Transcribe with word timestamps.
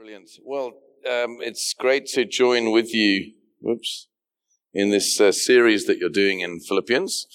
Brilliant. 0.00 0.30
Well, 0.42 0.68
um, 1.06 1.40
it's 1.40 1.74
great 1.74 2.06
to 2.14 2.24
join 2.24 2.70
with 2.70 2.94
you. 2.94 3.34
Whoops. 3.60 4.08
In 4.72 4.88
this 4.88 5.20
uh, 5.20 5.30
series 5.30 5.84
that 5.84 5.98
you're 5.98 6.08
doing 6.08 6.40
in 6.40 6.58
Philippians. 6.58 7.26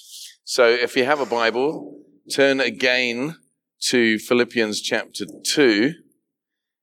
So, 0.42 0.66
if 0.66 0.96
you 0.96 1.04
have 1.04 1.20
a 1.20 1.26
Bible, 1.26 2.02
turn 2.28 2.58
again 2.58 3.36
to 3.82 4.18
Philippians 4.18 4.80
chapter 4.80 5.26
2, 5.44 5.92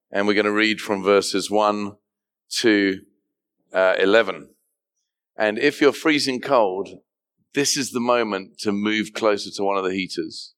and 0.09 0.25
we're 0.25 0.35
going 0.35 0.45
to 0.45 0.53
read 0.53 0.79
from 0.79 1.03
verses 1.03 1.51
1 1.51 1.97
to 2.61 3.01
uh, 3.73 3.95
11. 3.99 4.51
And 5.35 5.59
if 5.59 5.81
you're 5.81 5.91
freezing 5.91 6.39
cold, 6.39 6.87
this 7.55 7.75
is 7.75 7.91
the 7.91 7.99
moment 7.99 8.57
to 8.59 8.71
move 8.71 9.11
closer 9.13 9.49
to 9.57 9.63
one 9.63 9.75
of 9.75 9.83
the 9.83 9.93
heaters. 9.93 10.53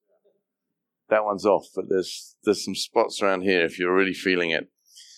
That 1.09 1.25
one's 1.25 1.47
off, 1.47 1.65
but 1.75 1.85
there's, 1.89 2.35
there's 2.43 2.63
some 2.63 2.75
spots 2.75 3.23
around 3.23 3.41
here 3.41 3.65
if 3.65 3.79
you're 3.79 3.95
really 3.95 4.13
feeling 4.13 4.51
it. 4.51 4.69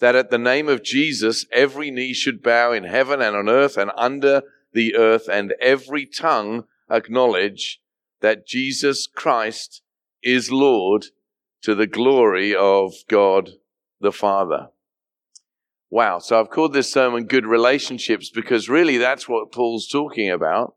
that 0.00 0.14
at 0.14 0.30
the 0.30 0.38
name 0.38 0.68
of 0.68 0.82
Jesus, 0.82 1.46
every 1.52 1.90
knee 1.90 2.12
should 2.12 2.42
bow 2.42 2.72
in 2.72 2.84
heaven 2.84 3.20
and 3.20 3.36
on 3.36 3.48
earth 3.48 3.76
and 3.76 3.90
under 3.96 4.42
the 4.72 4.94
earth, 4.94 5.28
and 5.28 5.54
every 5.60 6.06
tongue 6.06 6.64
acknowledge 6.90 7.80
that 8.20 8.46
Jesus 8.46 9.06
Christ 9.06 9.82
is 10.22 10.50
Lord 10.52 11.06
to 11.62 11.74
the 11.74 11.86
glory 11.86 12.54
of 12.54 12.92
God 13.08 13.50
the 14.00 14.12
Father. 14.12 14.68
Wow. 15.90 16.18
So 16.18 16.38
I've 16.38 16.50
called 16.50 16.74
this 16.74 16.92
sermon 16.92 17.24
Good 17.24 17.46
Relationships 17.46 18.30
because 18.30 18.68
really 18.68 18.98
that's 18.98 19.28
what 19.28 19.52
Paul's 19.52 19.88
talking 19.88 20.30
about. 20.30 20.74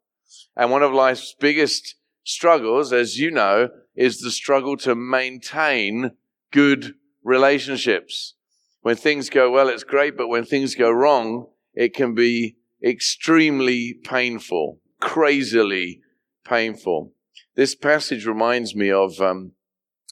And 0.56 0.72
one 0.72 0.84
of 0.84 0.94
life's 0.94 1.35
biggest 1.40 1.96
struggles, 2.23 2.94
as 2.94 3.17
you 3.17 3.29
know, 3.29 3.69
is 3.96 4.19
the 4.19 4.31
struggle 4.31 4.78
to 4.78 4.96
maintain 4.96 6.12
good 6.51 6.96
relationships. 7.23 8.35
When 8.81 8.96
things 8.96 9.30
go 9.30 9.52
well, 9.52 9.69
it's 9.69 9.84
great, 9.84 10.18
but 10.18 10.28
when 10.28 10.44
things 10.44 10.75
go 10.75 10.92
wrong, 10.92 11.47
it 11.74 11.94
can 11.94 12.16
be 12.16 12.58
extremely 12.84 13.94
painful, 14.03 14.80
crazily 15.00 16.02
painful. 16.44 17.14
This 17.56 17.75
passage 17.75 18.25
reminds 18.25 18.75
me 18.75 18.91
of 18.91 19.20
um, 19.22 19.52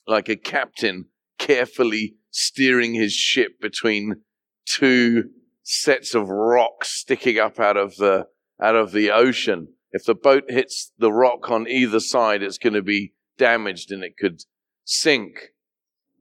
like 0.08 0.29
a 0.29 0.35
captain 0.35 1.06
carefully 1.40 2.16
steering 2.29 2.94
his 2.94 3.13
ship 3.13 3.59
between 3.59 4.22
two 4.66 5.29
sets 5.63 6.13
of 6.13 6.29
rocks 6.29 6.90
sticking 6.90 7.40
up 7.40 7.59
out 7.59 7.78
of 7.78 7.96
the 7.97 8.28
out 8.62 8.75
of 8.75 8.91
the 8.91 9.09
ocean. 9.09 9.69
If 9.91 10.06
the 10.06 10.13
boat 10.13 10.44
hits 10.50 10.91
the 11.00 11.12
rock 11.12 11.50
on 11.50 11.68
either 11.68 12.00
side, 12.00 12.44
it's 12.44 12.58
going 12.59 12.74
to 12.74 12.84
be 12.84 13.13
damaged 13.38 13.91
and 13.91 14.03
it 14.03 14.18
could 14.18 14.44
sink. 14.84 15.53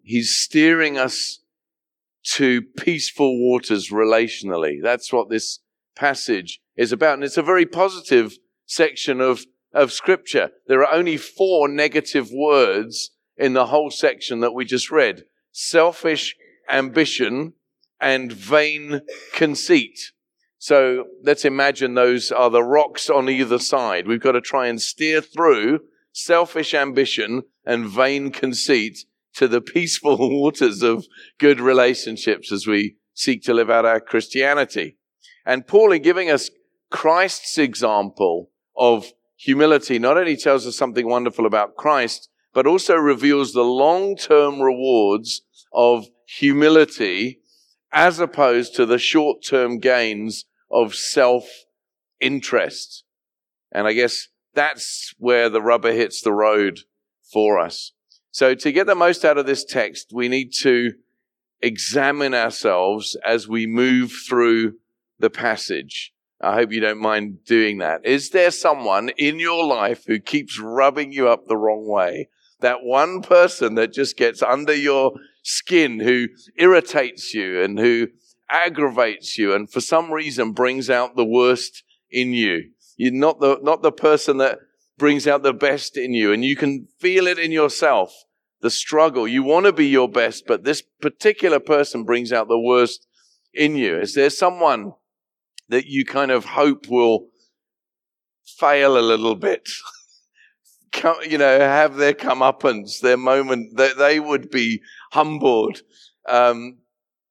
He's 0.03 0.35
steering 0.35 0.97
us 0.97 1.41
to 2.33 2.63
peaceful 2.63 3.41
waters 3.41 3.91
relationally. 3.91 4.83
That's 4.83 5.13
what 5.13 5.31
this 5.31 5.61
passage 5.97 6.61
is 6.77 6.93
about. 6.93 7.15
And 7.15 7.25
it's 7.25 7.39
a 7.39 7.43
very 7.43 7.67
positive 7.67 8.37
section 8.67 9.21
of, 9.21 9.47
of 9.73 9.93
scripture. 9.93 10.51
There 10.67 10.83
are 10.83 10.93
only 10.93 11.17
four 11.17 11.69
negative 11.69 12.31
words 12.31 13.11
in 13.37 13.55
the 13.55 13.67
whole 13.67 13.91
section 13.91 14.41
that 14.41 14.53
we 14.53 14.65
just 14.65 14.91
read. 14.91 15.25
Selfish 15.53 16.37
ambition 16.69 17.55
and 18.01 18.31
vain 18.31 19.01
conceit. 19.33 20.13
So 20.59 21.05
let's 21.23 21.45
imagine 21.45 21.95
those 21.95 22.31
are 22.31 22.51
the 22.51 22.63
rocks 22.63 23.09
on 23.09 23.29
either 23.29 23.59
side. 23.59 24.07
We've 24.07 24.21
got 24.21 24.33
to 24.33 24.41
try 24.41 24.67
and 24.67 24.83
steer 24.83 25.21
through 25.21 25.81
selfish 26.13 26.75
ambition 26.75 27.45
and 27.65 27.87
vain 27.87 28.31
conceit 28.33 29.05
to 29.39 29.49
the 29.49 29.61
peaceful 29.61 30.17
waters 30.19 30.83
of 30.83 31.07
good 31.39 31.61
relationships 31.61 32.51
as 32.53 32.67
we 32.67 32.97
seek 33.15 33.43
to 33.45 33.55
live 33.55 33.71
out 33.71 33.85
our 33.85 34.01
Christianity. 34.01 34.97
And 35.45 35.67
Paul, 35.67 35.93
in 35.93 36.03
giving 36.03 36.31
us 36.31 36.51
Christ's 36.91 37.59
example 37.59 38.51
of 38.77 39.13
humility, 39.37 39.99
not 39.99 40.19
only 40.19 40.37
tells 40.37 40.67
us 40.67 40.77
something 40.77 41.09
wonderful 41.09 41.47
about 41.47 41.77
Christ, 41.77 42.29
but 42.53 42.67
also 42.67 42.97
reveals 42.97 43.53
the 43.53 43.63
long-term 43.63 44.61
rewards 44.61 45.43
of 45.73 46.09
humility 46.27 47.41
as 47.93 48.19
opposed 48.21 48.75
to 48.75 48.85
the 48.85 48.99
short-term 48.99 49.79
gains 49.79 50.45
of 50.71 50.95
self-interest. 50.95 53.05
And 53.73 53.87
I 53.87 53.93
guess 53.93 54.29
that's 54.55 55.15
where 55.19 55.49
the 55.49 55.63
rubber 55.63 55.93
hits 55.93 56.21
the 56.21 56.33
road 56.33 56.81
for 57.33 57.59
us. 57.59 57.93
So 58.39 58.55
to 58.55 58.71
get 58.71 58.87
the 58.87 58.95
most 58.95 59.25
out 59.25 59.37
of 59.37 59.47
this 59.47 59.65
text, 59.65 60.13
we 60.13 60.29
need 60.29 60.53
to 60.61 60.93
examine 61.61 62.35
ourselves 62.35 63.17
as 63.27 63.49
we 63.49 63.67
move 63.67 64.13
through 64.13 64.75
the 65.19 65.29
passage. 65.29 66.15
I 66.41 66.55
hope 66.55 66.71
you 66.71 66.79
don't 66.79 67.01
mind 67.01 67.45
doing 67.45 67.79
that. 67.79 68.07
Is 68.07 68.31
there 68.31 68.53
someone 68.53 69.09
in 69.19 69.41
your 69.41 69.65
life 69.67 70.05
who 70.07 70.21
keeps 70.21 70.61
rubbing 70.61 71.11
you 71.11 71.29
up 71.29 71.49
the 71.49 71.57
wrong 71.57 71.89
way? 71.89 72.29
That 72.61 72.85
one 72.85 73.23
person 73.23 73.75
that 73.75 73.93
just 73.93 74.17
gets 74.17 74.41
under 74.41 74.73
your 74.73 75.15
skin, 75.43 75.99
who 75.99 76.29
irritates 76.57 77.35
you 77.35 77.61
and 77.61 77.77
who 77.77 78.07
aggravates 78.49 79.37
you 79.37 79.53
and 79.53 79.69
for 79.69 79.81
some 79.81 80.13
reason 80.13 80.53
brings 80.53 80.89
out 80.89 81.17
the 81.17 81.25
worst 81.25 81.83
in 82.09 82.35
you. 82.35 82.71
You're 82.97 83.13
not 83.13 83.41
the, 83.41 83.59
not 83.63 83.83
the 83.83 83.91
person 83.91 84.37
that 84.37 84.61
brings 84.97 85.27
out 85.27 85.43
the 85.43 85.53
best 85.53 85.97
in 85.97 86.13
you 86.13 86.33
and 86.33 86.45
you 86.45 86.55
can 86.55 86.87
feel 87.01 87.27
it 87.27 87.41
in 87.41 87.51
yourself. 87.51 88.15
The 88.61 88.71
struggle. 88.71 89.29
You 89.29 89.43
want 89.43 89.67
to 89.67 89.73
be 89.73 89.87
your 89.87 90.09
best, 90.09 90.45
but 90.47 90.65
this 90.65 90.83
particular 91.01 91.61
person 91.61 92.05
brings 92.05 92.33
out 92.33 92.49
the 92.49 92.59
worst 92.59 93.07
in 93.55 93.77
you. 93.77 93.99
Is 93.99 94.15
there 94.15 94.31
someone 94.31 94.95
that 95.69 95.87
you 95.87 96.05
kind 96.05 96.31
of 96.31 96.45
hope 96.45 96.89
will 96.89 97.29
fail 98.45 98.99
a 98.99 99.01
little 99.01 99.37
bit? 99.37 99.69
you 101.29 101.39
know, 101.39 101.61
have 101.61 101.97
their 101.97 102.15
comeuppance, 102.15 103.01
their 103.01 103.17
moment 103.17 103.77
that 103.77 103.99
they 103.99 104.19
would 104.19 104.51
be 104.51 104.83
humbled. 105.13 105.83
Um, 106.29 106.79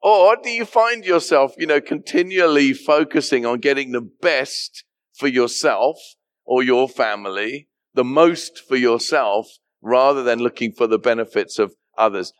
or 0.02 0.38
do 0.42 0.50
you 0.50 0.66
find 0.66 1.04
yourself, 1.04 1.54
you 1.58 1.66
know, 1.66 1.82
continually 1.82 2.74
focusing 2.74 3.46
on 3.46 3.60
getting 3.60 3.92
the 3.92 4.10
best 4.22 4.84
for 5.14 5.28
yourself 5.28 5.98
or 6.46 6.64
your 6.64 6.88
family, 6.88 7.68
the 7.94 8.04
most 8.04 8.60
for 8.60 8.76
yourself, 8.76 9.48
rather 9.82 10.24
than 10.24 10.40
looking 10.40 10.72
for 10.72 10.88
the 10.88 11.00
benefits 11.00 11.60
of 11.60 11.76
others. 11.98 12.34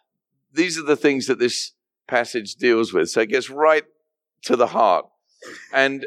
These 0.54 0.78
are 0.78 0.84
the 0.84 0.96
things 0.96 1.28
that 1.28 1.40
this 1.40 1.74
passage 2.08 2.56
deals 2.56 2.94
with. 2.94 3.10
So 3.10 3.22
it 3.22 3.30
gets 3.30 3.50
right 3.50 3.84
to 4.44 4.56
the 4.56 4.68
heart. 4.68 5.06
And 5.74 6.06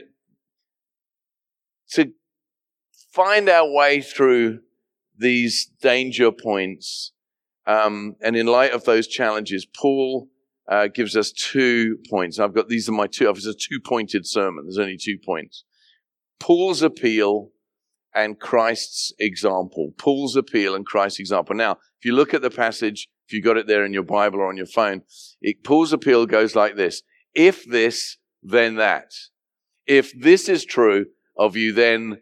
to 1.93 2.13
find 3.13 3.49
our 3.49 3.71
way 3.71 4.01
through 4.01 4.61
these 5.17 5.71
danger 5.81 6.33
points, 6.33 7.13
um, 7.67 8.17
and 8.21 8.37
in 8.37 8.47
light 8.47 8.73
of 8.73 8.85
those 8.85 9.07
challenges, 9.07 9.67
Paul 9.67 10.29
uh, 10.69 10.87
gives 10.87 11.17
us 11.17 11.31
two 11.33 11.99
points. 12.09 12.39
I've 12.39 12.55
got 12.55 12.69
these 12.69 12.89
are 12.89 12.93
my 12.93 13.07
two. 13.07 13.29
It's 13.29 13.47
a 13.47 13.55
two-pointed 13.55 14.27
sermon. 14.27 14.65
There's 14.65 14.79
only 14.79 14.97
two 14.97 15.19
points. 15.19 15.65
Paul's 16.39 16.83
appeal 16.83 17.51
and 18.15 18.39
Christ's 18.39 19.13
example. 19.19 19.93
Paul's 19.99 20.37
appeal 20.37 20.75
and 20.75 20.85
Christ's 20.85 21.21
example. 21.21 21.55
Now, 21.55 21.73
if 21.73 22.05
you 22.05 22.13
look 22.13 22.35
at 22.35 22.43
the 22.43 22.51
passage, 22.51 23.09
if 23.27 23.33
you 23.35 23.43
got 23.43 23.57
it 23.57 23.67
there 23.67 23.85
in 23.85 23.93
your 23.93 24.03
Bible 24.03 24.41
or 24.41 24.49
on 24.49 24.57
your 24.57 24.67
phone, 24.67 25.03
it, 25.41 25.63
Paul's 25.63 25.93
appeal 25.93 26.27
goes 26.27 26.57
like 26.57 26.77
this: 26.77 27.03
If 27.35 27.65
this, 27.65 28.17
then 28.43 28.77
that. 28.77 29.13
If 29.87 30.13
this 30.19 30.49
is 30.49 30.65
true 30.65 31.07
of 31.37 31.57
you, 31.57 31.73
then 31.73 32.21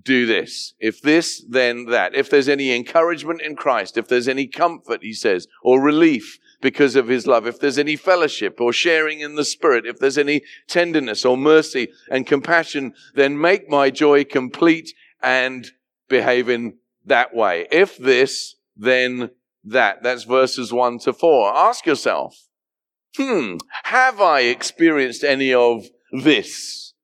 do 0.00 0.26
this. 0.26 0.74
If 0.78 1.02
this, 1.02 1.44
then 1.48 1.86
that. 1.86 2.14
If 2.14 2.30
there's 2.30 2.48
any 2.48 2.74
encouragement 2.74 3.42
in 3.42 3.56
Christ, 3.56 3.96
if 3.96 4.08
there's 4.08 4.28
any 4.28 4.46
comfort, 4.46 5.02
he 5.02 5.12
says, 5.12 5.46
or 5.62 5.80
relief 5.80 6.38
because 6.60 6.94
of 6.96 7.08
his 7.08 7.26
love, 7.26 7.46
if 7.46 7.58
there's 7.58 7.78
any 7.78 7.96
fellowship 7.96 8.60
or 8.60 8.72
sharing 8.72 9.20
in 9.20 9.34
the 9.34 9.44
Spirit, 9.44 9.86
if 9.86 9.98
there's 9.98 10.18
any 10.18 10.42
tenderness 10.68 11.24
or 11.24 11.36
mercy 11.36 11.88
and 12.10 12.26
compassion, 12.26 12.94
then 13.14 13.40
make 13.40 13.68
my 13.68 13.90
joy 13.90 14.24
complete 14.24 14.92
and 15.22 15.66
behave 16.08 16.48
in 16.48 16.78
that 17.06 17.34
way. 17.34 17.66
If 17.70 17.96
this, 17.96 18.56
then 18.76 19.30
that. 19.64 20.02
That's 20.02 20.24
verses 20.24 20.72
one 20.72 20.98
to 21.00 21.12
four. 21.12 21.54
Ask 21.54 21.86
yourself, 21.86 22.36
hmm, 23.16 23.56
have 23.84 24.20
I 24.20 24.40
experienced 24.40 25.24
any 25.24 25.52
of 25.52 25.86
this? 26.12 26.94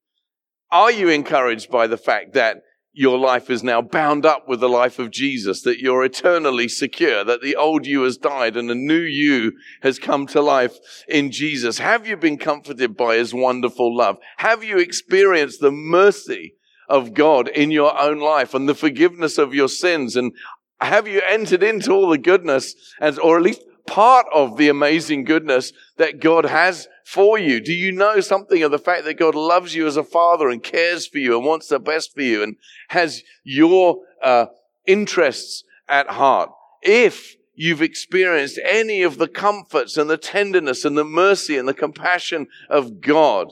Are 0.70 0.90
you 0.90 1.08
encouraged 1.08 1.70
by 1.70 1.86
the 1.86 1.96
fact 1.96 2.34
that 2.34 2.62
your 2.92 3.18
life 3.18 3.50
is 3.50 3.62
now 3.62 3.82
bound 3.82 4.24
up 4.24 4.48
with 4.48 4.58
the 4.58 4.70
life 4.70 4.98
of 4.98 5.10
Jesus, 5.10 5.60
that 5.62 5.78
you're 5.78 6.02
eternally 6.02 6.66
secure, 6.66 7.22
that 7.24 7.42
the 7.42 7.54
old 7.54 7.86
you 7.86 8.02
has 8.04 8.16
died 8.16 8.56
and 8.56 8.70
a 8.70 8.74
new 8.74 9.00
you 9.00 9.52
has 9.82 9.98
come 9.98 10.26
to 10.28 10.40
life 10.40 10.78
in 11.06 11.30
Jesus? 11.30 11.78
Have 11.78 12.06
you 12.06 12.16
been 12.16 12.38
comforted 12.38 12.96
by 12.96 13.16
his 13.16 13.34
wonderful 13.34 13.94
love? 13.94 14.16
Have 14.38 14.64
you 14.64 14.78
experienced 14.78 15.60
the 15.60 15.70
mercy 15.70 16.54
of 16.88 17.14
God 17.14 17.48
in 17.48 17.70
your 17.70 17.98
own 18.00 18.18
life 18.18 18.54
and 18.54 18.68
the 18.68 18.74
forgiveness 18.74 19.38
of 19.38 19.54
your 19.54 19.68
sins? 19.68 20.16
And 20.16 20.32
have 20.80 21.08
you 21.08 21.22
entered 21.26 21.62
into 21.62 21.92
all 21.92 22.08
the 22.08 22.18
goodness 22.18 22.74
and, 23.00 23.18
or 23.18 23.36
at 23.36 23.42
least 23.42 23.62
part 23.86 24.26
of 24.34 24.56
the 24.56 24.68
amazing 24.68 25.24
goodness 25.24 25.72
that 25.96 26.20
God 26.20 26.44
has 26.44 26.88
for 27.04 27.38
you? 27.38 27.60
Do 27.60 27.72
you 27.72 27.92
know 27.92 28.20
something 28.20 28.62
of 28.62 28.70
the 28.70 28.78
fact 28.78 29.04
that 29.04 29.14
God 29.14 29.34
loves 29.34 29.74
you 29.74 29.86
as 29.86 29.96
a 29.96 30.04
father 30.04 30.48
and 30.48 30.62
cares 30.62 31.06
for 31.06 31.18
you 31.18 31.36
and 31.36 31.46
wants 31.46 31.68
the 31.68 31.78
best 31.78 32.14
for 32.14 32.22
you 32.22 32.42
and 32.42 32.56
has 32.88 33.22
your 33.44 33.98
uh, 34.22 34.46
interests 34.86 35.64
at 35.88 36.08
heart? 36.10 36.50
If 36.82 37.36
you've 37.54 37.82
experienced 37.82 38.60
any 38.62 39.02
of 39.02 39.18
the 39.18 39.28
comforts 39.28 39.96
and 39.96 40.10
the 40.10 40.18
tenderness 40.18 40.84
and 40.84 40.96
the 40.96 41.04
mercy 41.04 41.56
and 41.56 41.66
the 41.66 41.74
compassion 41.74 42.48
of 42.68 43.00
God, 43.00 43.48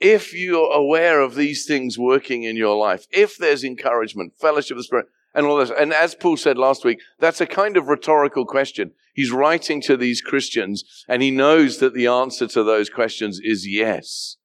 if 0.00 0.32
you're 0.32 0.72
aware 0.72 1.20
of 1.20 1.34
these 1.34 1.66
things 1.66 1.98
working 1.98 2.42
in 2.42 2.56
your 2.56 2.76
life, 2.76 3.06
if 3.10 3.36
there's 3.36 3.64
encouragement, 3.64 4.32
fellowship 4.38 4.72
of 4.72 4.78
the 4.78 4.84
Spirit, 4.84 5.06
and 5.34 5.46
all 5.46 5.58
this. 5.58 5.70
And 5.70 5.92
as 5.92 6.14
Paul 6.14 6.36
said 6.36 6.58
last 6.58 6.84
week, 6.84 7.00
that's 7.18 7.40
a 7.40 7.46
kind 7.46 7.76
of 7.76 7.88
rhetorical 7.88 8.44
question. 8.44 8.92
He's 9.14 9.30
writing 9.30 9.80
to 9.82 9.96
these 9.96 10.20
Christians 10.20 10.84
and 11.08 11.22
he 11.22 11.30
knows 11.30 11.78
that 11.78 11.94
the 11.94 12.06
answer 12.06 12.46
to 12.48 12.64
those 12.64 12.90
questions 12.90 13.40
is 13.42 13.66
yes. 13.66 14.36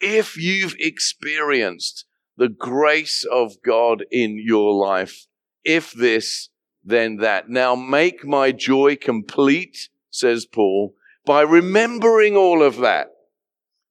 If 0.00 0.36
you've 0.36 0.74
experienced 0.78 2.06
the 2.36 2.48
grace 2.48 3.26
of 3.30 3.62
God 3.64 4.04
in 4.10 4.42
your 4.42 4.72
life, 4.72 5.26
if 5.64 5.92
this, 5.92 6.48
then 6.82 7.16
that. 7.18 7.48
Now 7.48 7.74
make 7.74 8.24
my 8.24 8.52
joy 8.52 8.96
complete, 8.96 9.88
says 10.10 10.46
Paul, 10.46 10.94
by 11.26 11.42
remembering 11.42 12.36
all 12.36 12.62
of 12.62 12.78
that. 12.78 13.09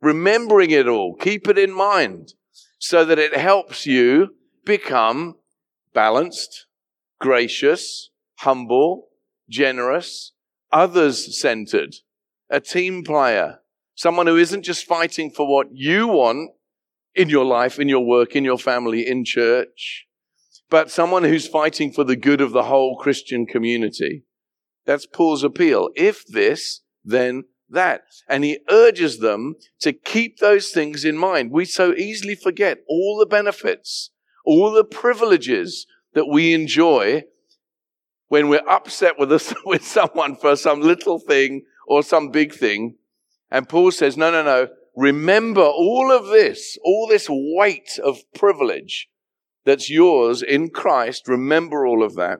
Remembering 0.02 0.72
it 0.72 0.88
all. 0.88 1.16
Keep 1.16 1.48
it 1.48 1.58
in 1.58 1.72
mind 1.72 2.34
so 2.78 3.04
that 3.06 3.20
it 3.20 3.36
helps 3.36 3.86
you 3.86 4.36
become 4.66 5.36
balanced, 5.94 6.68
gracious, 7.20 8.10
humble, 8.38 9.10
generous, 9.50 10.32
others 10.72 11.40
centered, 11.40 11.96
a 12.50 12.60
team 12.60 13.04
player, 13.04 13.60
someone 13.96 14.28
who 14.28 14.38
isn't 14.38 14.64
just 14.64 14.86
fighting 14.86 15.30
for 15.30 15.48
what 15.48 15.68
you 15.72 16.08
want 16.08 16.52
in 17.16 17.28
your 17.28 17.46
life, 17.46 17.80
in 17.80 17.90
your 17.90 18.06
work, 18.06 18.36
in 18.36 18.46
your 18.46 18.58
family, 18.58 19.06
in 19.06 19.26
church, 19.26 20.08
but 20.70 20.92
someone 20.92 21.24
who's 21.24 21.48
fighting 21.48 21.92
for 21.92 22.04
the 22.04 22.16
good 22.16 22.42
of 22.42 22.52
the 22.52 22.64
whole 22.64 22.96
Christian 22.98 23.46
community. 23.46 24.24
That's 24.86 25.06
Paul's 25.06 25.44
appeal. 25.44 25.90
If 25.96 26.26
this, 26.28 26.82
then 27.04 27.44
that. 27.70 28.02
And 28.28 28.44
he 28.44 28.60
urges 28.70 29.20
them 29.20 29.56
to 29.82 29.94
keep 29.94 30.40
those 30.40 30.70
things 30.70 31.06
in 31.06 31.18
mind. 31.18 31.52
We 31.52 31.66
so 31.66 31.94
easily 31.94 32.36
forget 32.36 32.80
all 32.88 33.18
the 33.18 33.26
benefits 33.26 34.12
all 34.50 34.72
the 34.72 34.84
privileges 34.84 35.86
that 36.14 36.28
we 36.28 36.54
enjoy 36.54 37.24
when 38.30 38.50
we're 38.50 38.68
upset 38.68 39.20
with, 39.20 39.32
us, 39.32 39.54
with 39.66 39.86
someone 39.86 40.36
for 40.36 40.56
some 40.56 40.82
little 40.82 41.20
thing 41.20 41.64
or 41.88 42.02
some 42.02 42.30
big 42.30 42.54
thing. 42.54 42.96
And 43.52 43.70
Paul 43.70 43.92
says, 43.92 44.18
no, 44.18 44.32
no, 44.32 44.44
no. 44.44 44.68
Remember 44.96 45.62
all 45.62 46.12
of 46.12 46.28
this, 46.28 46.78
all 46.84 47.08
this 47.08 47.28
weight 47.30 48.00
of 48.04 48.20
privilege 48.34 49.08
that's 49.66 49.90
yours 49.90 50.42
in 50.42 50.72
Christ. 50.72 51.28
Remember 51.28 51.86
all 51.86 52.04
of 52.04 52.16
that. 52.16 52.40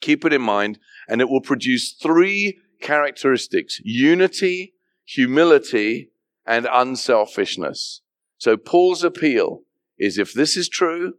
Keep 0.00 0.24
it 0.24 0.32
in 0.32 0.42
mind, 0.42 0.78
and 1.08 1.20
it 1.20 1.28
will 1.28 1.40
produce 1.40 1.92
three 1.92 2.58
characteristics 2.80 3.80
unity, 3.84 4.74
humility, 5.04 6.10
and 6.46 6.68
unselfishness. 6.70 8.02
So 8.38 8.56
Paul's 8.56 9.02
appeal 9.02 9.62
is 9.98 10.18
if 10.18 10.32
this 10.32 10.56
is 10.56 10.68
true, 10.68 11.14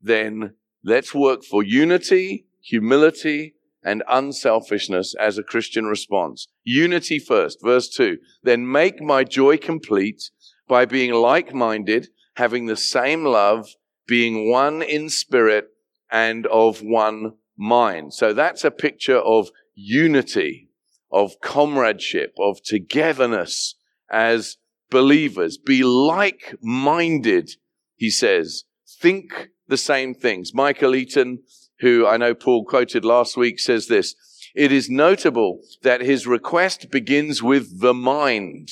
then 0.00 0.54
let's 0.84 1.14
work 1.14 1.44
for 1.44 1.62
unity, 1.62 2.46
humility, 2.62 3.54
and 3.82 4.02
unselfishness 4.08 5.14
as 5.18 5.38
a 5.38 5.42
Christian 5.42 5.86
response. 5.86 6.48
Unity 6.64 7.18
first, 7.18 7.58
verse 7.62 7.88
2. 7.88 8.18
Then 8.42 8.70
make 8.70 9.00
my 9.00 9.24
joy 9.24 9.56
complete 9.56 10.30
by 10.68 10.84
being 10.84 11.12
like 11.12 11.54
minded, 11.54 12.08
having 12.34 12.66
the 12.66 12.76
same 12.76 13.24
love, 13.24 13.68
being 14.06 14.50
one 14.50 14.82
in 14.82 15.08
spirit 15.08 15.68
and 16.10 16.46
of 16.46 16.82
one 16.82 17.32
mind. 17.56 18.14
So 18.14 18.32
that's 18.32 18.64
a 18.64 18.70
picture 18.70 19.18
of 19.18 19.50
unity, 19.74 20.69
of 21.10 21.40
comradeship, 21.42 22.34
of 22.38 22.62
togetherness 22.62 23.74
as 24.10 24.56
believers. 24.90 25.58
Be 25.58 25.82
like 25.82 26.54
minded, 26.62 27.50
he 27.96 28.10
says. 28.10 28.64
Think 29.00 29.50
the 29.68 29.76
same 29.76 30.14
things. 30.14 30.52
Michael 30.54 30.94
Eaton, 30.94 31.42
who 31.80 32.06
I 32.06 32.16
know 32.16 32.34
Paul 32.34 32.64
quoted 32.64 33.04
last 33.04 33.36
week, 33.36 33.58
says 33.58 33.86
this. 33.86 34.14
It 34.54 34.72
is 34.72 34.90
notable 34.90 35.60
that 35.82 36.00
his 36.00 36.26
request 36.26 36.90
begins 36.90 37.42
with 37.42 37.80
the 37.80 37.94
mind, 37.94 38.70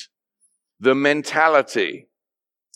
the 0.80 0.94
mentality. 0.94 2.08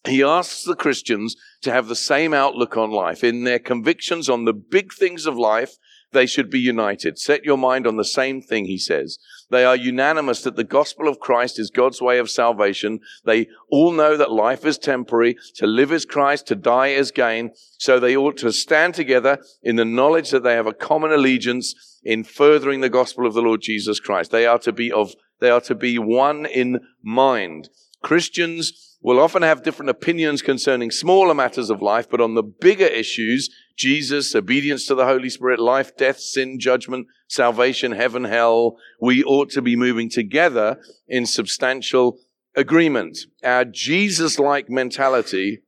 He 0.07 0.23
asks 0.23 0.64
the 0.64 0.76
Christians 0.76 1.37
to 1.62 1.73
have 1.73 1.88
the 1.88 1.97
same 1.97 2.33
outlook 2.33 2.76
on 2.76 2.90
life 2.90 3.23
in 3.23 3.45
their 3.45 3.59
convictions 3.59 4.28
on 4.28 4.45
the 4.45 4.52
big 4.52 4.92
things 4.92 5.26
of 5.26 5.37
life 5.37 5.76
they 6.12 6.26
should 6.26 6.50
be 6.50 6.61
united. 6.61 7.19
Set 7.19 7.45
your 7.45 7.57
mind 7.57 7.87
on 7.87 7.97
the 7.97 8.04
same 8.04 8.40
thing, 8.40 8.66
he 8.66 8.78
says. 8.78 9.19
They 9.52 9.66
are 9.66 9.76
unanimous 9.76 10.40
that 10.44 10.56
the 10.56 10.64
gospel 10.64 11.09
of 11.09 11.21
Christ 11.21 11.59
is 11.59 11.71
God's 11.71 12.00
way 12.00 12.18
of 12.18 12.30
salvation. 12.30 13.00
They 13.26 13.49
all 13.71 13.92
know 13.92 14.16
that 14.16 14.32
life 14.32 14.64
is 14.64 14.78
temporary. 14.78 15.37
To 15.56 15.66
live 15.66 15.92
is 15.92 16.06
Christ, 16.06 16.47
to 16.47 16.56
die 16.56 16.88
is 16.88 17.11
gain. 17.11 17.50
So 17.78 18.00
they 18.00 18.16
ought 18.16 18.38
to 18.38 18.50
stand 18.50 18.94
together 18.94 19.38
in 19.62 19.76
the 19.76 19.85
knowledge 19.85 20.30
that 20.30 20.42
they 20.42 20.54
have 20.54 20.66
a 20.66 20.73
common 20.73 21.12
allegiance 21.12 22.00
in 22.02 22.25
furthering 22.25 22.80
the 22.80 22.88
gospel 22.88 23.26
of 23.26 23.35
the 23.35 23.42
Lord 23.42 23.61
Jesus 23.61 24.00
Christ. 24.00 24.30
They 24.30 24.47
are 24.47 24.59
to 24.61 24.73
be 24.73 24.90
of, 24.90 25.12
they 25.40 25.50
are 25.50 25.61
to 25.61 25.75
be 25.75 25.99
one 25.99 26.47
in 26.47 26.80
mind. 27.02 27.68
Christians 28.02 28.97
will 29.02 29.21
often 29.21 29.42
have 29.42 29.62
different 29.62 29.90
opinions 29.90 30.40
concerning 30.40 30.90
smaller 30.90 31.35
matters 31.35 31.68
of 31.68 31.82
life, 31.82 32.09
but 32.09 32.23
on 32.23 32.35
the 32.35 32.42
bigger 32.42 32.87
issues, 32.87 33.50
Jesus, 33.76 34.35
obedience 34.35 34.87
to 34.87 34.94
the 34.94 35.04
Holy 35.04 35.28
Spirit, 35.28 35.59
life, 35.59 35.97
death, 35.97 36.21
sin, 36.21 36.59
judgment, 36.59 37.06
salvation, 37.32 37.92
heaven, 37.92 38.24
hell, 38.24 38.76
we 39.00 39.24
ought 39.24 39.48
to 39.48 39.62
be 39.62 39.74
moving 39.74 40.10
together 40.10 40.78
in 41.08 41.24
substantial 41.24 42.18
agreement. 42.54 43.18
Our 43.42 43.64
Jesus-like 43.64 44.68
mentality 44.68 45.62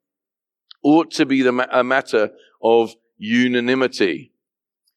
ought 0.82 1.10
to 1.12 1.24
be 1.24 1.40
the, 1.40 1.66
a 1.72 1.82
matter 1.82 2.30
of 2.62 2.94
unanimity. 3.16 4.32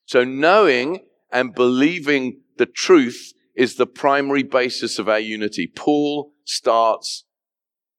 So 0.07 0.25
knowing 0.25 1.05
and 1.31 1.55
believing 1.55 2.41
the 2.57 2.65
truth 2.65 3.33
is 3.55 3.75
the 3.75 3.87
primary 3.87 4.43
basis 4.43 4.99
of 4.99 5.07
our 5.07 5.19
unity. 5.19 5.71
Paul 5.73 6.33
starts 6.43 7.23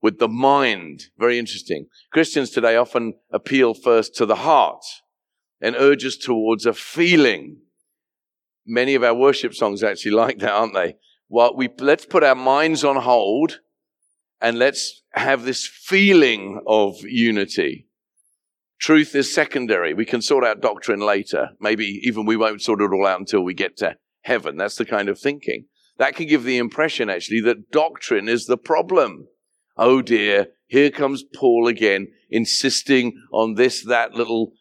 with 0.03 0.19
the 0.19 0.29
mind. 0.29 1.05
Very 1.19 1.39
interesting. 1.39 1.87
Christians 2.13 2.51
today 2.51 2.77
often 2.77 3.15
appeal 3.33 3.73
first 3.73 4.15
to 4.17 4.27
the 4.27 4.37
heart 4.37 4.85
and 5.59 5.75
urge 5.75 6.05
us 6.05 6.17
towards 6.17 6.67
a 6.67 6.75
feeling. 6.75 7.63
Many 8.69 8.95
of 8.95 9.03
our 9.03 9.15
worship 9.15 9.55
songs 9.55 9.83
actually 9.83 10.11
like 10.25 10.39
that, 10.39 10.53
aren't 10.53 10.75
they? 10.75 10.97
Well, 11.29 11.55
we, 11.57 11.69
let's 11.79 12.07
put 12.07 12.23
our 12.23 12.35
minds 12.35 12.85
on 12.85 12.97
hold 12.97 13.61
and 14.41 14.59
let's 14.59 15.03
have 15.13 15.45
this 15.45 15.67
feeling 15.67 16.63
of 16.67 16.97
unity. 17.03 17.87
Truth 18.81 19.15
is 19.15 19.35
secondary. 19.35 19.93
We 19.93 20.05
can 20.05 20.23
sort 20.23 20.45
out 20.45 20.61
doctrine 20.61 21.01
later. 21.01 21.51
Maybe 21.61 22.01
even 22.05 22.27
we 22.27 22.37
won't 22.37 22.63
sort 22.63 22.81
it 22.81 22.93
all 22.93 23.07
out 23.07 23.19
until 23.19 23.43
we 23.43 23.55
get 23.55 23.77
to 23.79 23.97
heaven. 24.23 24.57
That's 24.57 24.77
the 24.77 24.85
kind 24.85 25.09
of 25.09 25.19
thinking. 25.19 25.67
That 25.99 26.15
can 26.15 26.29
give 26.29 26.45
the 26.45 26.59
impression 26.59 27.11
actually 27.11 27.41
that 27.43 27.73
doctrine 27.73 28.29
is 28.29 28.47
the 28.47 28.57
problem. 28.57 29.27
Oh 29.77 30.01
dear, 30.01 30.49
here 30.69 30.91
comes 30.91 31.25
Paul 31.35 31.67
again, 31.67 32.09
insisting 32.31 33.21
on 33.33 33.55
this, 33.55 33.85
that 33.85 34.15
little 34.15 34.53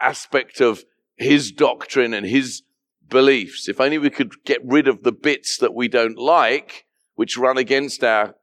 aspect 0.00 0.60
of 0.60 0.84
his 1.16 1.52
doctrine 1.52 2.14
and 2.14 2.26
his 2.26 2.62
beliefs. 3.08 3.68
If 3.68 3.80
only 3.80 3.98
we 3.98 4.10
could 4.10 4.44
get 4.44 4.60
rid 4.64 4.88
of 4.88 5.02
the 5.02 5.12
bits 5.12 5.56
that 5.58 5.74
we 5.74 5.88
don't 5.88 6.18
like, 6.18 6.86
which 7.14 7.36
run 7.36 7.58
against 7.58 8.04
our 8.04 8.34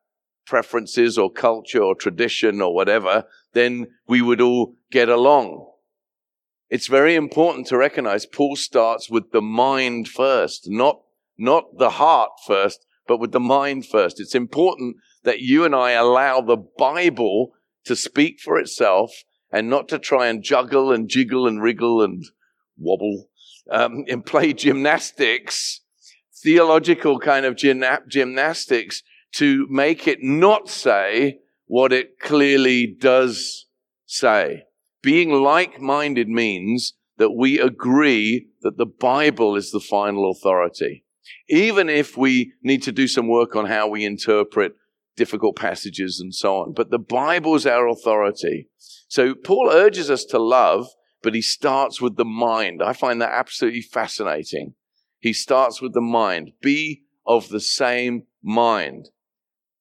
preferences 0.46 1.18
or 1.18 1.32
culture 1.32 1.82
or 1.82 1.96
tradition 1.96 2.62
or 2.62 2.74
whatever, 2.74 3.26
then 3.54 3.88
we 4.08 4.22
would 4.22 4.42
all 4.42 4.76
get 4.92 5.10
along. 5.10 5.66
It's 6.70 6.88
very 6.88 7.16
important 7.16 7.68
to 7.68 7.78
recognize 7.78 8.26
Paul 8.26 8.56
starts 8.56 9.10
with 9.10 9.32
the 9.32 9.42
mind 9.42 10.08
first, 10.08 10.66
not, 10.68 11.02
not 11.38 11.78
the 11.78 11.92
heart 11.92 12.32
first, 12.46 12.86
but 13.08 13.20
with 13.20 13.32
the 13.32 13.40
mind 13.40 13.86
first. 13.86 14.20
It's 14.20 14.36
important 14.36 14.98
that 15.24 15.40
you 15.40 15.64
and 15.64 15.76
I 15.76 15.92
allow 15.92 16.42
the 16.42 16.58
Bible 16.58 17.54
to 17.86 17.96
speak 17.96 18.40
for 18.40 18.58
itself 18.58 19.12
and 19.52 19.70
not 19.70 19.88
to 19.90 20.00
try 20.00 20.28
and 20.28 20.44
juggle 20.44 20.92
and 20.92 21.08
jiggle 21.08 21.48
and 21.48 21.62
wriggle 21.62 22.02
and 22.02 22.26
wobble 22.78 23.30
um, 23.72 24.06
and 24.10 24.26
play 24.26 24.54
gymnastics, 24.54 25.82
theological 26.44 27.20
kind 27.20 27.46
of 27.46 27.56
gymnastics 27.56 29.04
to 29.34 29.68
make 29.70 30.08
it 30.08 30.20
not 30.22 30.70
say 30.70 31.40
what 31.68 31.92
it 31.92 32.20
clearly 32.20 32.88
does 32.88 33.66
say. 34.06 34.64
Being 35.02 35.32
like-minded 35.32 36.28
means 36.28 36.94
that 37.18 37.32
we 37.32 37.60
agree 37.60 38.48
that 38.62 38.78
the 38.78 38.86
Bible 38.86 39.56
is 39.56 39.72
the 39.72 39.80
final 39.80 40.30
authority. 40.32 41.04
Even 41.50 41.90
if 41.90 42.18
we 42.18 42.54
need 42.62 42.84
to 42.84 42.92
do 42.92 43.08
some 43.08 43.28
work 43.28 43.56
on 43.56 43.66
how 43.66 43.88
we 43.88 44.06
interpret 44.06 44.74
difficult 45.16 45.56
passages 45.56 46.20
and 46.20 46.34
so 46.34 46.58
on. 46.58 46.74
But 46.74 46.92
the 46.92 47.00
Bible 47.00 47.56
is 47.56 47.66
our 47.66 47.88
authority. 47.88 48.70
So 49.08 49.34
Paul 49.34 49.70
urges 49.72 50.10
us 50.10 50.26
to 50.26 50.40
love, 50.40 50.88
but 51.26 51.34
he 51.34 51.42
starts 51.42 52.00
with 52.00 52.18
the 52.18 52.24
mind. 52.24 52.84
I 52.84 52.94
find 52.94 53.20
that 53.20 53.32
absolutely 53.32 53.82
fascinating. 53.82 54.76
He 55.20 55.34
starts 55.34 55.82
with 55.82 55.94
the 55.94 56.00
mind. 56.00 56.52
Be 56.62 57.02
of 57.26 57.50
the 57.50 57.60
same 57.60 58.28
mind 58.44 59.10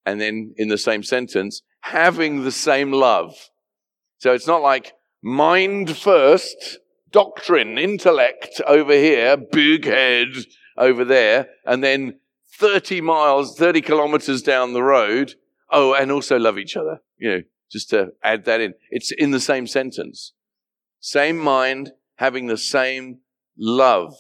and 0.06 0.18
then 0.18 0.54
in 0.56 0.68
the 0.68 0.78
same 0.78 1.02
sentence, 1.02 1.60
having 1.82 2.44
the 2.44 2.50
same 2.50 2.92
love. 2.92 3.50
So 4.16 4.32
it's 4.32 4.46
not 4.46 4.62
like 4.62 4.94
mind 5.22 5.94
first, 5.94 6.78
doctrine, 7.10 7.76
intellect 7.76 8.62
over 8.66 8.94
here, 8.94 9.36
big 9.36 9.84
head 9.84 10.28
over 10.78 11.04
there, 11.04 11.48
and 11.66 11.84
then 11.84 12.20
30 12.58 13.02
miles, 13.02 13.58
30 13.58 13.82
kilometers 13.82 14.40
down 14.40 14.72
the 14.72 14.82
road. 14.82 15.34
Oh, 15.70 15.92
and 15.92 16.10
also 16.10 16.38
love 16.38 16.58
each 16.58 16.74
other, 16.74 17.02
you 17.18 17.30
know, 17.30 17.42
just 17.70 17.90
to 17.90 18.12
add 18.22 18.46
that 18.46 18.62
in. 18.62 18.72
It's 18.90 19.12
in 19.12 19.30
the 19.30 19.40
same 19.40 19.66
sentence. 19.66 20.32
Same 21.04 21.36
mind, 21.36 21.92
having 22.16 22.46
the 22.46 22.56
same 22.56 23.18
love. 23.58 24.14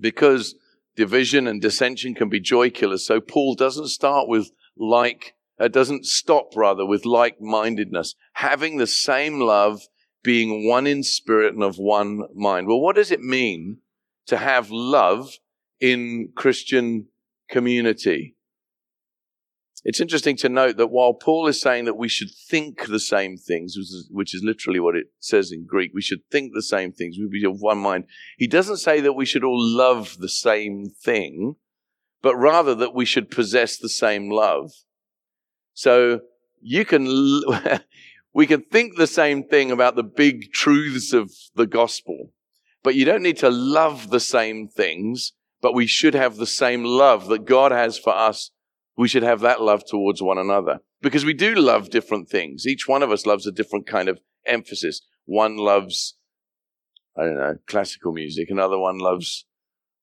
Because 0.00 0.56
division 0.96 1.46
and 1.46 1.62
dissension 1.62 2.16
can 2.16 2.28
be 2.28 2.40
joy 2.40 2.70
killers. 2.70 3.06
So 3.06 3.20
Paul 3.20 3.54
doesn't 3.54 3.86
start 3.86 4.26
with 4.26 4.50
like, 4.76 5.36
uh, 5.56 5.68
doesn't 5.68 6.04
stop 6.04 6.56
rather 6.56 6.84
with 6.84 7.06
like 7.06 7.40
mindedness, 7.40 8.16
having 8.32 8.76
the 8.76 8.88
same 8.88 9.38
love, 9.38 9.82
being 10.24 10.68
one 10.68 10.88
in 10.88 11.04
spirit 11.04 11.54
and 11.54 11.62
of 11.62 11.76
one 11.76 12.22
mind. 12.34 12.66
Well, 12.66 12.80
what 12.80 12.96
does 12.96 13.12
it 13.12 13.20
mean 13.20 13.78
to 14.26 14.38
have 14.38 14.72
love 14.72 15.34
in 15.78 16.32
Christian 16.34 17.06
community? 17.48 18.34
It's 19.84 20.00
interesting 20.00 20.36
to 20.38 20.48
note 20.48 20.78
that 20.78 20.86
while 20.86 21.12
Paul 21.12 21.46
is 21.46 21.60
saying 21.60 21.84
that 21.84 21.98
we 21.98 22.08
should 22.08 22.30
think 22.48 22.86
the 22.86 23.00
same 23.00 23.36
things, 23.36 23.76
which 23.76 23.84
is, 23.84 24.08
which 24.10 24.34
is, 24.34 24.42
literally 24.42 24.80
what 24.80 24.96
it 24.96 25.06
says 25.20 25.52
in 25.52 25.66
Greek, 25.66 25.90
we 25.94 26.00
should 26.00 26.20
think 26.30 26.52
the 26.54 26.62
same 26.62 26.90
things, 26.90 27.16
we 27.18 27.28
be 27.28 27.44
of 27.46 27.60
one 27.60 27.78
mind. 27.78 28.04
He 28.38 28.46
doesn't 28.46 28.78
say 28.78 29.00
that 29.00 29.12
we 29.12 29.26
should 29.26 29.44
all 29.44 29.60
love 29.60 30.16
the 30.18 30.28
same 30.28 30.86
thing 30.88 31.56
but 32.24 32.36
rather 32.36 32.74
that 32.74 32.94
we 32.94 33.04
should 33.04 33.30
possess 33.30 33.76
the 33.76 33.88
same 33.88 34.30
love. 34.30 34.72
So 35.74 36.20
you 36.62 36.86
can, 36.86 37.04
we 38.34 38.46
can 38.46 38.62
think 38.62 38.96
the 38.96 39.06
same 39.06 39.44
thing 39.44 39.70
about 39.70 39.94
the 39.94 40.02
big 40.02 40.50
truths 40.50 41.12
of 41.12 41.30
the 41.54 41.66
gospel, 41.66 42.32
but 42.82 42.94
you 42.94 43.04
don't 43.04 43.22
need 43.22 43.36
to 43.38 43.50
love 43.50 44.08
the 44.08 44.20
same 44.20 44.68
things, 44.68 45.32
but 45.60 45.74
we 45.74 45.86
should 45.86 46.14
have 46.14 46.36
the 46.36 46.46
same 46.46 46.82
love 46.82 47.28
that 47.28 47.44
God 47.44 47.72
has 47.72 47.98
for 47.98 48.16
us. 48.16 48.50
We 48.96 49.08
should 49.08 49.22
have 49.22 49.40
that 49.40 49.60
love 49.60 49.84
towards 49.84 50.22
one 50.22 50.38
another 50.38 50.78
because 51.02 51.24
we 51.24 51.34
do 51.34 51.54
love 51.54 51.90
different 51.90 52.28
things. 52.28 52.66
Each 52.66 52.86
one 52.86 53.02
of 53.02 53.10
us 53.10 53.26
loves 53.26 53.46
a 53.46 53.52
different 53.52 53.86
kind 53.86 54.08
of 54.08 54.20
emphasis. 54.46 55.02
One 55.24 55.56
loves, 55.56 56.16
I 57.16 57.24
don't 57.24 57.36
know, 57.36 57.56
classical 57.66 58.12
music. 58.12 58.50
Another 58.50 58.78
one 58.78 58.98
loves 58.98 59.46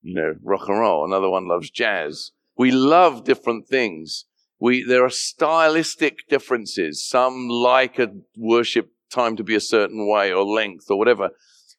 you 0.01 0.15
know, 0.15 0.35
rock 0.43 0.67
and 0.67 0.79
roll. 0.79 1.05
Another 1.05 1.29
one 1.29 1.47
loves 1.47 1.69
jazz. 1.69 2.31
We 2.57 2.71
love 2.71 3.23
different 3.23 3.67
things. 3.67 4.25
We, 4.59 4.83
there 4.83 5.03
are 5.03 5.09
stylistic 5.09 6.27
differences. 6.29 7.07
Some 7.07 7.47
like 7.49 7.97
a 7.99 8.11
worship 8.37 8.91
time 9.11 9.35
to 9.37 9.43
be 9.43 9.55
a 9.55 9.59
certain 9.61 10.07
way 10.07 10.31
or 10.31 10.43
length 10.43 10.85
or 10.89 10.97
whatever. 10.97 11.29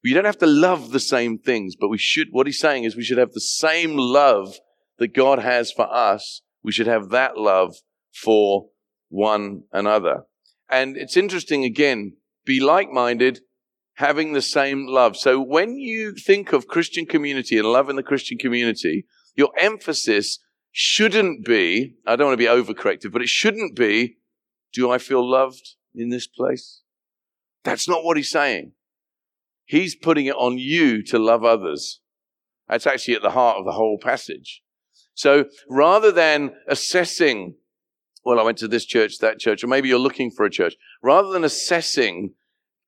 We 0.04 0.12
don't 0.12 0.25
have 0.25 0.38
to 0.38 0.47
love 0.47 0.90
the 0.90 1.00
same 1.00 1.38
things, 1.38 1.76
but 1.76 1.88
we 1.88 1.99
should, 1.99 2.28
what 2.33 2.47
he's 2.47 2.59
saying 2.59 2.85
is 2.85 2.97
we 2.97 3.04
should 3.04 3.19
have 3.19 3.33
the 3.33 3.40
same 3.40 3.97
love 3.97 4.57
that 4.99 5.14
God 5.14 5.38
has 5.38 5.71
for 5.71 5.92
us. 5.92 6.42
We 6.62 6.73
should 6.73 6.87
have 6.87 7.11
that 7.11 7.37
love 7.37 7.76
for 8.12 8.69
one 9.09 9.64
another. 9.73 10.25
And 10.71 10.97
it's 10.97 11.16
interesting 11.16 11.64
again, 11.64 12.16
be 12.45 12.61
like-minded, 12.61 13.40
having 13.95 14.33
the 14.33 14.42
same 14.42 14.87
love. 14.87 15.16
So 15.16 15.40
when 15.40 15.76
you 15.76 16.14
think 16.14 16.52
of 16.52 16.66
Christian 16.66 17.04
community 17.04 17.59
and 17.59 17.71
love 17.71 17.90
in 17.90 17.97
the 17.97 18.02
Christian 18.02 18.38
community, 18.38 19.07
your 19.35 19.50
emphasis 19.59 20.38
shouldn't 20.71 21.45
be, 21.45 21.97
I 22.07 22.16
don't 22.16 22.28
want 22.28 22.38
to 22.40 22.45
be 22.45 22.50
overcorrective, 22.50 23.12
but 23.12 23.23
it 23.23 23.28
shouldn't 23.28 23.76
be, 23.76 24.16
do 24.73 24.90
I 24.90 24.99
feel 24.99 25.28
loved 25.28 25.75
in 25.95 26.09
this 26.09 26.26
place? 26.26 26.81
That's 27.64 27.87
not 27.87 28.04
what 28.04 28.16
he's 28.16 28.31
saying. 28.31 28.73
He's 29.66 29.95
putting 29.95 30.26
it 30.26 30.35
on 30.37 30.59
you 30.59 31.02
to 31.04 31.19
love 31.19 31.45
others. 31.45 32.00
That's 32.69 32.87
actually 32.87 33.14
at 33.14 33.23
the 33.23 33.31
heart 33.31 33.59
of 33.59 33.66
the 33.66 33.73
whole 33.73 33.99
passage. 34.00 34.62
So 35.14 35.47
rather 35.69 36.11
than 36.11 36.52
assessing, 36.69 37.54
well, 38.25 38.40
I 38.40 38.42
went 38.42 38.59
to 38.59 38.69
this 38.69 38.85
church, 38.85 39.19
that 39.19 39.38
church, 39.38 39.62
or 39.62 39.66
maybe 39.66 39.88
you're 39.88 39.99
looking 39.99 40.31
for 40.31 40.45
a 40.45 40.50
church, 40.50 40.75
rather 41.02 41.31
than 41.31 41.45
assessing 41.45 42.35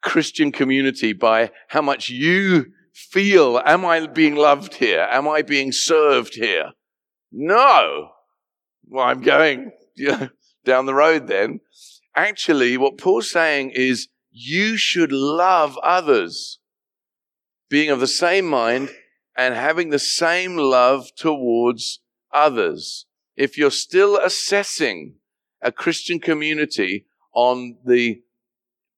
Christian 0.02 0.52
community 0.52 1.12
by 1.12 1.50
how 1.69 1.83
much 1.83 2.09
you 2.09 2.66
feel, 2.93 3.61
am 3.64 3.85
I 3.85 4.07
being 4.07 4.37
loved 4.37 4.75
here? 4.75 5.07
Am 5.11 5.28
I 5.28 5.43
being 5.43 5.73
served 5.73 6.35
here? 6.35 6.73
No. 7.33 8.11
Well, 8.87 9.04
I'm 9.04 9.23
going 9.23 9.73
down 10.64 10.87
the 10.87 10.95
road 10.95 11.26
then. 11.26 11.61
Actually, 12.14 12.76
what 12.76 12.99
Paul's 12.99 13.31
saying 13.31 13.71
is 13.71 14.09
you 14.31 14.76
should 14.76 15.11
love 15.11 15.76
others, 15.83 16.61
being 17.69 17.90
of 17.90 18.00
the 18.00 18.07
same 18.07 18.47
mind 18.47 18.90
and 19.37 19.54
having 19.54 19.90
the 19.90 19.99
same 19.99 20.57
love 20.57 21.09
towards 21.16 22.00
others. 22.35 23.07
If 23.37 23.57
you're 23.57 23.71
still 23.71 24.19
assessing 24.19 25.14
a 25.62 25.73
Christian 25.73 26.21
community 26.21 27.07
on 27.33 27.76
the 27.85 28.21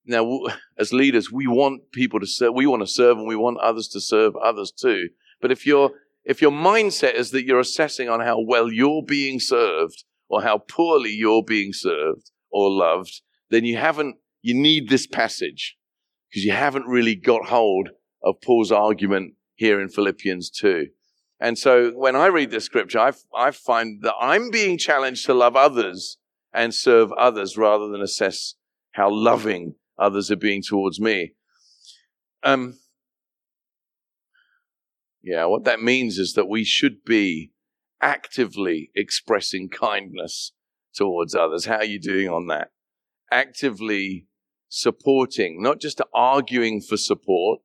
now, 0.06 0.40
as 0.78 0.92
leaders, 0.92 1.32
we 1.32 1.46
want 1.46 1.90
people 1.92 2.20
to 2.20 2.26
serve, 2.26 2.54
we 2.54 2.66
want 2.66 2.82
to 2.82 2.86
serve 2.86 3.18
and 3.18 3.26
we 3.26 3.36
want 3.36 3.58
others 3.58 3.88
to 3.88 4.00
serve 4.00 4.36
others 4.36 4.70
too. 4.70 5.08
But 5.40 5.50
if 5.50 5.66
your, 5.66 5.90
if 6.24 6.40
your 6.40 6.52
mindset 6.52 7.14
is 7.14 7.32
that 7.32 7.44
you're 7.44 7.60
assessing 7.60 8.08
on 8.08 8.20
how 8.20 8.40
well 8.40 8.70
you're 8.70 9.02
being 9.02 9.40
served 9.40 10.04
or 10.28 10.42
how 10.42 10.58
poorly 10.58 11.10
you're 11.10 11.42
being 11.42 11.72
served 11.72 12.30
or 12.50 12.70
loved, 12.70 13.20
then 13.50 13.64
you 13.64 13.76
haven't, 13.76 14.16
you 14.42 14.54
need 14.54 14.88
this 14.88 15.06
passage 15.06 15.76
because 16.30 16.44
you 16.44 16.52
haven't 16.52 16.86
really 16.86 17.14
got 17.14 17.46
hold 17.46 17.90
of 18.22 18.40
Paul's 18.40 18.72
argument 18.72 19.34
here 19.54 19.80
in 19.80 19.88
Philippians 19.88 20.50
2. 20.50 20.86
And 21.38 21.58
so 21.58 21.90
when 21.90 22.16
I 22.16 22.26
read 22.26 22.50
this 22.50 22.64
scripture, 22.64 22.98
I, 22.98 23.12
I 23.34 23.50
find 23.50 24.02
that 24.02 24.14
I'm 24.20 24.50
being 24.50 24.78
challenged 24.78 25.26
to 25.26 25.34
love 25.34 25.54
others 25.56 26.18
and 26.52 26.74
serve 26.74 27.12
others 27.12 27.56
rather 27.58 27.88
than 27.88 28.00
assess 28.00 28.54
how 28.92 29.10
loving 29.10 29.74
others 29.98 30.30
are 30.30 30.36
being 30.36 30.62
towards 30.62 30.98
me. 30.98 31.34
Um, 32.42 32.78
yeah, 35.22 35.44
what 35.44 35.64
that 35.64 35.82
means 35.82 36.18
is 36.18 36.32
that 36.34 36.48
we 36.48 36.64
should 36.64 37.04
be 37.04 37.52
actively 38.00 38.90
expressing 38.94 39.68
kindness 39.68 40.52
towards 40.94 41.34
others. 41.34 41.66
How 41.66 41.78
are 41.78 41.84
you 41.84 42.00
doing 42.00 42.28
on 42.28 42.46
that? 42.46 42.70
Actively 43.30 44.26
supporting, 44.68 45.60
not 45.60 45.80
just 45.80 46.00
arguing 46.14 46.80
for 46.80 46.96
support, 46.96 47.60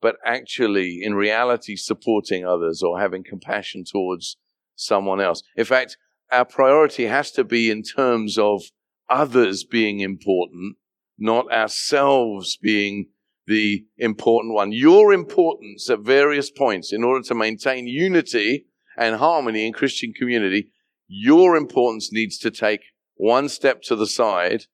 but 0.00 0.16
actually, 0.24 1.00
in 1.02 1.14
reality, 1.14 1.76
supporting 1.76 2.46
others 2.46 2.82
or 2.82 3.00
having 3.00 3.24
compassion 3.24 3.84
towards 3.84 4.36
someone 4.76 5.20
else. 5.20 5.42
In 5.56 5.64
fact, 5.64 5.96
our 6.30 6.44
priority 6.44 7.06
has 7.06 7.30
to 7.32 7.44
be 7.44 7.70
in 7.70 7.82
terms 7.82 8.38
of 8.38 8.62
others 9.08 9.64
being 9.64 10.00
important, 10.00 10.76
not 11.18 11.50
ourselves 11.52 12.56
being 12.56 13.06
the 13.46 13.86
important 13.96 14.54
one. 14.54 14.72
Your 14.72 15.12
importance 15.12 15.88
at 15.88 16.00
various 16.00 16.50
points 16.50 16.92
in 16.92 17.02
order 17.02 17.26
to 17.26 17.34
maintain 17.34 17.86
unity 17.86 18.66
and 18.96 19.16
harmony 19.16 19.66
in 19.66 19.72
Christian 19.72 20.12
community, 20.12 20.70
your 21.06 21.56
importance 21.56 22.12
needs 22.12 22.36
to 22.38 22.50
take 22.50 22.82
one 23.14 23.48
step 23.48 23.82
to 23.82 23.96
the 23.96 24.06
side 24.06 24.64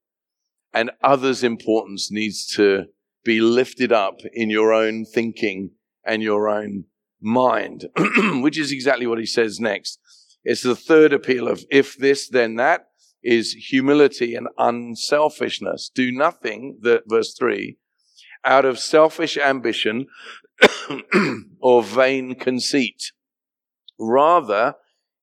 and 0.73 0.91
others' 1.03 1.45
importance 1.45 2.11
needs 2.11 2.45
to 2.57 2.87
be 3.25 3.41
lifted 3.41 3.93
up 3.93 4.21
in 4.33 4.51
your 4.51 4.73
own 4.73 5.05
thinking 5.05 5.71
and 6.05 6.23
your 6.23 6.49
own 6.49 6.85
mind, 7.21 7.87
which 8.43 8.59
is 8.59 8.71
exactly 8.71 9.07
what 9.07 9.19
he 9.19 9.27
says 9.27 9.59
next. 9.59 9.99
It's 10.45 10.63
the 10.63 10.77
third 10.77 11.13
appeal 11.13 11.49
of 11.49 11.65
if 11.71 11.97
this, 11.97 12.29
then 12.29 12.57
that 12.57 12.89
is 13.23 13.53
humility 13.53 14.35
and 14.35 14.49
unselfishness. 14.59 15.91
Do 15.95 16.13
nothing, 16.13 16.79
the, 16.83 17.03
verse 17.07 17.35
three, 17.37 17.79
out 18.45 18.67
of 18.67 18.79
selfish 18.79 19.39
ambition 19.39 20.07
or 21.61 21.83
vain 21.83 22.35
conceit. 22.35 23.13
Rather, 23.99 24.75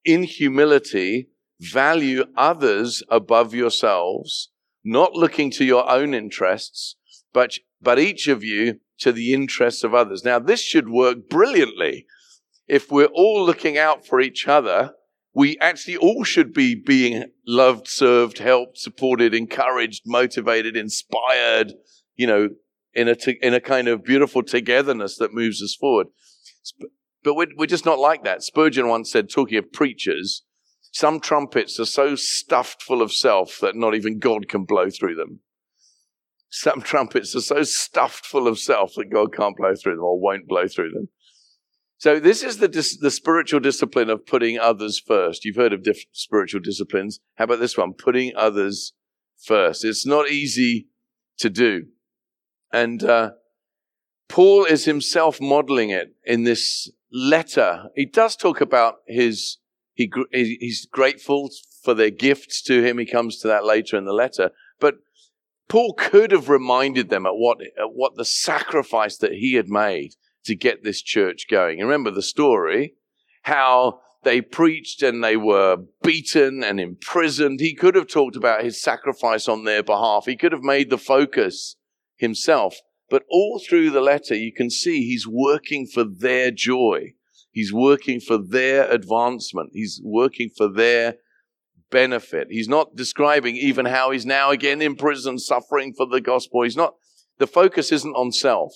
in 0.04 0.24
humility, 0.24 1.30
value 1.60 2.26
others 2.36 3.04
above 3.10 3.54
yourselves, 3.54 4.50
not 4.84 5.14
looking 5.14 5.52
to 5.52 5.64
your 5.64 5.88
own 5.90 6.16
interests, 6.16 6.96
but, 7.34 7.58
but 7.82 8.00
each 8.00 8.28
of 8.28 8.44
you 8.44 8.80
to 9.00 9.12
the 9.12 9.34
interests 9.34 9.84
of 9.84 9.94
others. 9.94 10.24
Now, 10.24 10.40
this 10.40 10.62
should 10.62 10.90
work 10.90 11.30
brilliantly. 11.30 12.06
If 12.68 12.92
we're 12.92 13.06
all 13.06 13.44
looking 13.44 13.78
out 13.78 14.06
for 14.06 14.22
each 14.22 14.48
other, 14.48 14.94
we 15.34 15.58
actually 15.60 15.98
all 15.98 16.24
should 16.24 16.54
be 16.54 16.76
being 16.76 17.26
loved, 17.48 17.88
served, 17.88 18.38
helped, 18.38 18.78
supported, 18.78 19.34
encouraged, 19.34 20.04
motivated, 20.06 20.78
inspired, 20.78 21.74
you 22.16 22.28
know, 22.28 22.50
in 22.94 23.08
a, 23.08 23.16
in 23.42 23.54
a 23.54 23.62
kind 23.62 23.88
of 23.88 24.04
beautiful 24.04 24.44
togetherness 24.44 25.18
that 25.18 25.34
moves 25.34 25.62
us 25.62 25.76
forward. 25.76 26.08
But 27.24 27.36
we're, 27.36 27.48
we're 27.58 27.66
just 27.66 27.86
not 27.86 28.00
like 28.00 28.24
that. 28.24 28.44
Spurgeon 28.44 28.88
once 28.88 29.12
said, 29.12 29.30
talking 29.30 29.58
of 29.58 29.72
preachers, 29.72 30.44
some 30.92 31.20
trumpets 31.20 31.80
are 31.80 31.86
so 31.86 32.16
stuffed 32.16 32.84
full 32.84 33.02
of 33.02 33.14
self 33.14 33.60
that 33.62 33.76
not 33.76 33.96
even 33.96 34.20
God 34.20 34.50
can 34.50 34.66
blow 34.66 34.90
through 34.90 35.16
them. 35.16 35.40
Some 36.52 36.82
trumpets 36.82 37.36
are 37.36 37.42
so 37.42 37.64
stuffed 37.64 38.26
full 38.26 38.48
of 38.48 38.60
self 38.60 38.94
that 38.96 39.12
God 39.12 39.34
can't 39.34 39.56
blow 39.56 39.74
through 39.74 39.96
them 39.96 40.04
or 40.04 40.20
won't 40.20 40.48
blow 40.48 40.68
through 40.68 40.92
them. 40.92 41.08
So 41.98 42.20
this 42.20 42.44
is 42.44 42.58
the, 42.58 42.68
dis- 42.68 42.98
the 42.98 43.12
spiritual 43.12 43.60
discipline 43.60 44.10
of 44.10 44.26
putting 44.26 44.60
others 44.60 45.00
first. 45.00 45.46
You've 45.46 45.56
heard 45.56 45.72
of 45.72 45.84
diff- 45.84 46.06
spiritual 46.12 46.60
disciplines. 46.60 47.20
How 47.36 47.46
about 47.46 47.60
this 47.60 47.78
one? 47.78 47.94
Putting 47.94 48.34
others 48.36 48.94
first. 49.42 49.86
It's 49.86 50.06
not 50.06 50.30
easy 50.30 50.88
to 51.38 51.50
do. 51.50 51.86
And 52.74 53.04
uh, 53.04 53.32
Paul 54.28 54.66
is 54.66 54.86
himself 54.86 55.40
modeling 55.40 55.90
it 55.90 56.16
in 56.26 56.44
this 56.44 56.92
letter, 57.14 57.90
he 57.96 58.06
does 58.06 58.36
talk 58.36 58.62
about 58.62 58.96
his, 59.08 59.58
he, 59.94 60.12
he's 60.32 60.88
grateful 60.92 61.50
for 61.84 61.94
their 61.94 62.10
gifts 62.10 62.62
to 62.64 62.84
him. 62.84 62.98
He 62.98 63.06
comes 63.06 63.40
to 63.40 63.48
that 63.48 63.66
later 63.66 63.98
in 63.98 64.06
the 64.06 64.14
letter. 64.14 64.52
Paul 65.72 65.94
could 65.94 66.34
have 66.34 66.50
reminded 66.50 67.10
them 67.10 67.26
at 67.26 67.38
what, 67.38 67.62
at 67.62 67.94
what 67.94 68.18
the 68.18 68.26
sacrifice 68.26 69.16
that 69.20 69.32
he 69.32 69.54
had 69.54 69.70
made 69.70 70.16
to 70.44 70.54
get 70.54 70.84
this 70.84 71.02
church 71.02 71.46
going. 71.50 71.80
remember 71.80 72.12
the 72.12 72.22
story, 72.22 72.96
how 73.44 74.02
they 74.24 74.42
preached 74.42 75.02
and 75.02 75.24
they 75.24 75.38
were 75.38 75.78
beaten 76.04 76.62
and 76.62 76.78
imprisoned. 76.78 77.62
He 77.62 77.74
could 77.74 77.96
have 77.96 78.10
talked 78.10 78.36
about 78.36 78.66
his 78.66 78.84
sacrifice 78.84 79.48
on 79.48 79.64
their 79.64 79.82
behalf. 79.82 80.26
He 80.26 80.36
could 80.36 80.52
have 80.52 80.62
made 80.62 80.90
the 80.90 80.98
focus 80.98 81.78
himself. 82.18 82.76
But 83.10 83.24
all 83.32 83.62
through 83.66 83.92
the 83.92 84.02
letter, 84.02 84.36
you 84.36 84.52
can 84.52 84.70
see 84.70 85.06
he's 85.06 85.26
working 85.26 85.88
for 85.88 86.04
their 86.04 86.52
joy. 86.52 87.14
He's 87.50 87.72
working 87.72 88.20
for 88.20 88.38
their 88.38 88.92
advancement. 88.92 89.70
He's 89.72 90.02
working 90.04 90.50
for 90.50 90.68
their 90.68 91.16
benefit. 91.92 92.48
He's 92.50 92.68
not 92.68 92.96
describing 92.96 93.56
even 93.56 93.86
how 93.86 94.12
he's 94.12 94.26
now 94.26 94.50
again 94.50 94.82
in 94.82 94.96
prison 94.96 95.38
suffering 95.38 95.94
for 95.94 96.08
the 96.08 96.22
gospel. 96.22 96.64
He's 96.64 96.76
not, 96.76 96.96
the 97.38 97.48
focus 97.48 97.92
isn't 97.92 98.16
on 98.16 98.32
self. 98.32 98.74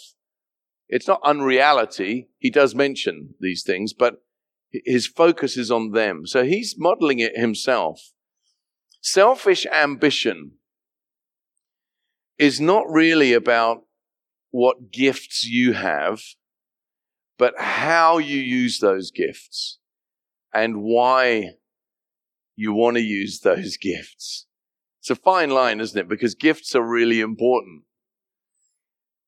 It's 0.88 1.08
not 1.08 1.21
unreality. 1.23 2.30
He 2.38 2.51
does 2.51 2.75
mention 2.75 3.34
these 3.39 3.63
things, 3.63 3.93
but 3.93 4.17
his 4.71 5.08
focus 5.08 5.58
is 5.58 5.71
on 5.71 5.91
them. 5.91 6.28
So 6.28 6.43
he's 6.43 6.75
modeling 6.78 7.19
it 7.19 7.38
himself. 7.38 8.12
Selfish 9.01 9.65
ambition 9.67 10.51
is 12.38 12.60
not 12.60 12.84
really 12.89 13.34
about 13.34 13.84
what 14.51 14.91
gifts 14.91 15.45
you 15.45 15.73
have, 15.73 16.21
but 17.38 17.54
how 17.58 18.17
you 18.17 18.38
use 18.38 18.80
those 18.80 19.12
gifts 19.12 19.80
and 20.54 20.82
why 20.82 21.51
you 22.55 22.73
want 22.73 22.97
to 22.97 23.03
use 23.03 23.39
those 23.39 23.77
gifts. 23.81 24.47
It's 25.01 25.09
a 25.09 25.15
fine 25.15 25.51
line, 25.51 25.79
isn't 25.79 25.99
it? 25.99 26.09
Because 26.09 26.35
gifts 26.35 26.75
are 26.75 26.87
really 26.87 27.21
important. 27.21 27.83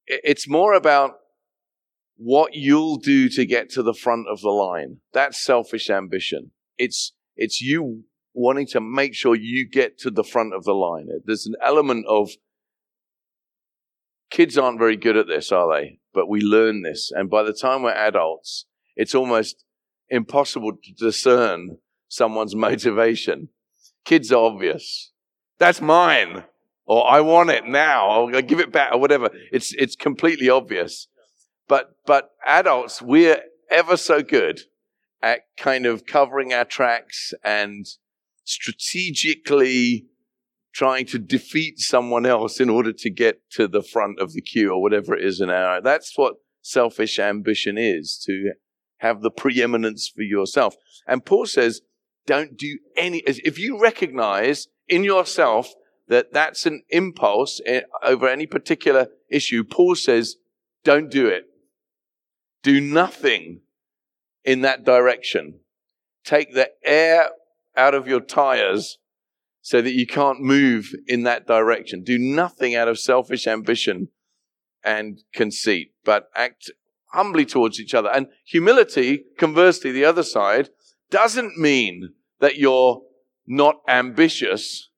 It's 0.07 0.49
more 0.49 0.73
about 0.73 1.11
what 2.15 2.55
you'll 2.55 2.97
do 2.97 3.29
to 3.29 3.45
get 3.45 3.69
to 3.71 3.83
the 3.83 3.93
front 3.93 4.27
of 4.31 4.41
the 4.41 4.49
line. 4.49 4.97
That's 5.13 5.43
selfish 5.43 5.89
ambition. 5.89 6.51
It's, 6.77 7.13
it's 7.35 7.61
you 7.61 8.05
wanting 8.33 8.67
to 8.67 8.81
make 8.81 9.13
sure 9.13 9.35
you 9.35 9.69
get 9.69 9.99
to 9.99 10.09
the 10.09 10.23
front 10.23 10.53
of 10.55 10.63
the 10.63 10.73
line. 10.73 11.09
There's 11.25 11.45
an 11.45 11.55
element 11.63 12.05
of 12.07 12.31
Kids 14.29 14.57
aren't 14.57 14.79
very 14.79 14.97
good 14.97 15.15
at 15.15 15.27
this, 15.27 15.51
are 15.51 15.73
they? 15.73 15.99
But 16.13 16.27
we 16.27 16.41
learn 16.41 16.81
this. 16.81 17.11
And 17.13 17.29
by 17.29 17.43
the 17.43 17.53
time 17.53 17.83
we're 17.83 17.91
adults, 17.91 18.65
it's 18.95 19.15
almost 19.15 19.63
impossible 20.09 20.73
to 20.83 20.93
discern 20.93 21.77
someone's 22.07 22.55
motivation. 22.67 23.49
Kids 24.05 24.31
are 24.31 24.43
obvious. 24.43 25.11
That's 25.59 25.81
mine. 25.81 26.43
Or 26.85 27.09
I 27.09 27.19
want 27.21 27.49
it 27.49 27.65
now. 27.65 28.09
I'll 28.09 28.41
give 28.41 28.59
it 28.59 28.71
back 28.71 28.93
or 28.93 28.99
whatever. 28.99 29.29
It's, 29.51 29.73
it's 29.73 29.95
completely 29.95 30.49
obvious. 30.49 31.07
But, 31.67 31.97
but 32.05 32.31
adults, 32.45 33.01
we're 33.01 33.41
ever 33.69 33.97
so 33.97 34.21
good 34.21 34.61
at 35.21 35.41
kind 35.57 35.85
of 35.85 36.05
covering 36.05 36.53
our 36.53 36.63
tracks 36.63 37.33
and 37.43 37.85
strategically 38.43 40.07
trying 40.73 41.05
to 41.07 41.17
defeat 41.17 41.79
someone 41.79 42.25
else 42.25 42.59
in 42.59 42.69
order 42.69 42.93
to 42.93 43.09
get 43.09 43.41
to 43.49 43.67
the 43.67 43.81
front 43.81 44.19
of 44.19 44.33
the 44.33 44.41
queue 44.41 44.71
or 44.71 44.81
whatever 44.81 45.15
it 45.15 45.25
is 45.25 45.41
in 45.41 45.49
our 45.49 45.81
that's 45.81 46.17
what 46.17 46.35
selfish 46.61 47.17
ambition 47.17 47.77
is 47.77 48.21
to 48.23 48.51
have 48.97 49.21
the 49.21 49.31
preeminence 49.31 50.07
for 50.07 50.21
yourself 50.21 50.75
and 51.07 51.25
paul 51.25 51.45
says 51.45 51.81
don't 52.27 52.57
do 52.57 52.77
any 52.95 53.19
if 53.25 53.57
you 53.57 53.79
recognize 53.81 54.67
in 54.87 55.03
yourself 55.03 55.73
that 56.07 56.31
that's 56.31 56.65
an 56.65 56.83
impulse 56.89 57.59
eh, 57.65 57.81
over 58.03 58.27
any 58.27 58.45
particular 58.45 59.07
issue 59.29 59.63
paul 59.63 59.95
says 59.95 60.35
don't 60.83 61.09
do 61.09 61.27
it 61.27 61.45
do 62.61 62.79
nothing 62.79 63.61
in 64.43 64.61
that 64.61 64.85
direction 64.85 65.59
take 66.23 66.53
the 66.53 66.69
air 66.83 67.29
out 67.75 67.95
of 67.95 68.07
your 68.07 68.19
tires 68.19 68.99
so 69.67 69.81
that 69.81 69.93
you 69.93 70.07
can't 70.07 70.39
move 70.39 70.95
in 71.07 71.23
that 71.23 71.45
direction. 71.45 72.01
Do 72.01 72.17
nothing 72.17 72.73
out 72.73 72.87
of 72.87 72.97
selfish 72.97 73.45
ambition 73.47 74.07
and 74.81 75.21
conceit, 75.33 75.91
but 76.05 76.29
act 76.37 76.71
humbly 77.07 77.45
towards 77.45 77.77
each 77.77 77.93
other. 77.93 78.09
And 78.09 78.27
humility, 78.45 79.25
conversely, 79.37 79.91
the 79.91 80.05
other 80.05 80.23
side, 80.23 80.69
doesn't 81.09 81.57
mean 81.57 82.13
that 82.39 82.57
you're 82.57 83.01
not 83.45 83.81
ambitious. 83.87 84.89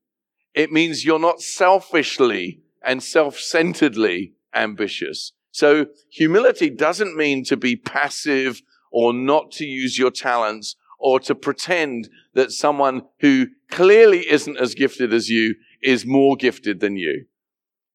It 0.53 0.71
means 0.71 1.05
you're 1.05 1.19
not 1.19 1.41
selfishly 1.41 2.61
and 2.83 3.03
self-centeredly 3.03 4.33
ambitious. 4.53 5.33
So 5.51 5.87
humility 6.09 6.69
doesn't 6.69 7.15
mean 7.15 7.43
to 7.45 7.57
be 7.57 7.75
passive 7.75 8.61
or 8.91 9.13
not 9.13 9.51
to 9.51 9.65
use 9.65 9.97
your 9.97 10.11
talents 10.11 10.75
or 10.97 11.19
to 11.21 11.35
pretend 11.35 12.09
that 12.33 12.51
someone 12.51 13.03
who 13.19 13.47
clearly 13.69 14.29
isn't 14.29 14.57
as 14.57 14.75
gifted 14.75 15.13
as 15.13 15.29
you 15.29 15.55
is 15.81 16.05
more 16.05 16.35
gifted 16.35 16.79
than 16.79 16.97
you. 16.97 17.25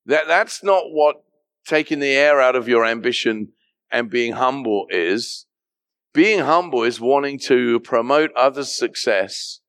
That, 0.06 0.26
that's 0.26 0.62
not 0.62 0.84
what 0.90 1.22
taking 1.66 1.98
the 1.98 2.12
air 2.12 2.40
out 2.40 2.56
of 2.56 2.68
your 2.68 2.84
ambition 2.84 3.52
and 3.90 4.10
being 4.10 4.32
humble 4.32 4.86
is. 4.90 5.46
Being 6.14 6.38
humble 6.40 6.84
is 6.84 7.00
wanting 7.00 7.40
to 7.40 7.80
promote 7.80 8.30
others' 8.36 8.72
success 8.72 9.60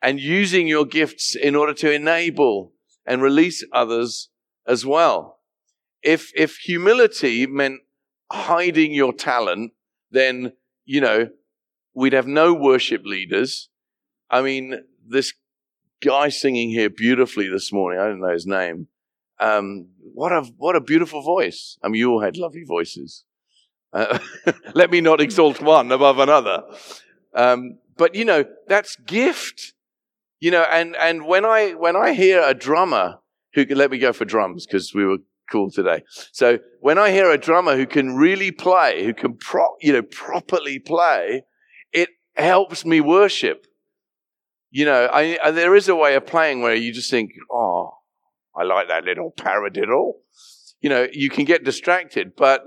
and 0.00 0.20
using 0.20 0.68
your 0.68 0.86
gifts 0.86 1.34
in 1.34 1.56
order 1.56 1.74
to 1.74 1.92
enable 1.92 2.72
and 3.04 3.20
release 3.20 3.66
others 3.72 4.30
as 4.64 4.86
well. 4.86 5.40
If, 6.02 6.30
if 6.36 6.56
humility 6.58 7.46
meant 7.46 7.80
hiding 8.30 8.94
your 8.94 9.12
talent, 9.12 9.72
then, 10.12 10.52
you 10.84 11.00
know, 11.00 11.30
we'd 11.94 12.12
have 12.12 12.28
no 12.28 12.54
worship 12.54 13.02
leaders. 13.04 13.68
I 14.30 14.42
mean, 14.42 14.84
this 15.04 15.34
guy 16.00 16.28
singing 16.28 16.70
here 16.70 16.88
beautifully 16.88 17.48
this 17.48 17.72
morning, 17.72 18.00
I 18.00 18.04
don't 18.06 18.20
know 18.20 18.32
his 18.32 18.46
name. 18.46 18.86
Um, 19.40 19.88
what 20.14 20.30
a, 20.30 20.42
what 20.58 20.76
a 20.76 20.80
beautiful 20.80 21.22
voice. 21.22 21.76
I 21.82 21.88
mean, 21.88 21.98
you 21.98 22.12
all 22.12 22.22
had 22.22 22.36
lovely 22.36 22.64
voices. 22.64 23.24
Uh, 23.92 24.18
let 24.74 24.90
me 24.90 25.00
not 25.00 25.20
exalt 25.20 25.60
one 25.60 25.90
above 25.92 26.18
another. 26.18 26.62
Um, 27.34 27.78
but 27.96 28.14
you 28.14 28.24
know, 28.24 28.44
that's 28.68 28.96
gift. 28.96 29.74
You 30.40 30.50
know, 30.50 30.62
and, 30.62 30.96
and 30.96 31.26
when 31.26 31.44
I, 31.44 31.72
when 31.72 31.96
I 31.96 32.14
hear 32.14 32.42
a 32.42 32.54
drummer 32.54 33.18
who 33.54 33.66
can 33.66 33.76
let 33.76 33.90
me 33.90 33.98
go 33.98 34.12
for 34.12 34.24
drums 34.24 34.66
because 34.66 34.94
we 34.94 35.04
were 35.04 35.18
cool 35.50 35.70
today. 35.70 36.02
So 36.32 36.58
when 36.80 36.98
I 36.98 37.10
hear 37.10 37.30
a 37.30 37.38
drummer 37.38 37.76
who 37.76 37.86
can 37.86 38.16
really 38.16 38.50
play, 38.50 39.04
who 39.04 39.12
can 39.12 39.36
pro, 39.36 39.64
you 39.80 39.92
know, 39.92 40.02
properly 40.02 40.78
play, 40.78 41.42
it 41.92 42.08
helps 42.36 42.84
me 42.84 43.00
worship. 43.00 43.66
You 44.70 44.84
know, 44.84 45.06
I, 45.12 45.38
I, 45.42 45.50
there 45.50 45.74
is 45.74 45.88
a 45.88 45.96
way 45.96 46.14
of 46.14 46.26
playing 46.26 46.62
where 46.62 46.74
you 46.74 46.92
just 46.92 47.10
think, 47.10 47.32
oh, 47.50 47.90
I 48.56 48.62
like 48.62 48.88
that 48.88 49.04
little 49.04 49.32
paradiddle. 49.36 50.12
You 50.80 50.90
know, 50.90 51.08
you 51.12 51.28
can 51.28 51.44
get 51.44 51.64
distracted, 51.64 52.32
but 52.36 52.62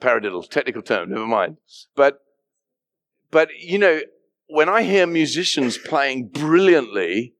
paradiddle, 0.00 0.48
technical 0.48 0.82
term, 0.82 1.10
never 1.10 1.26
mind. 1.26 1.56
But, 1.94 2.20
but, 3.30 3.48
you 3.58 3.78
know, 3.78 4.00
when 4.46 4.68
I 4.68 4.82
hear 4.82 5.06
musicians 5.06 5.76
playing 5.78 6.28
brilliantly, 6.28 7.34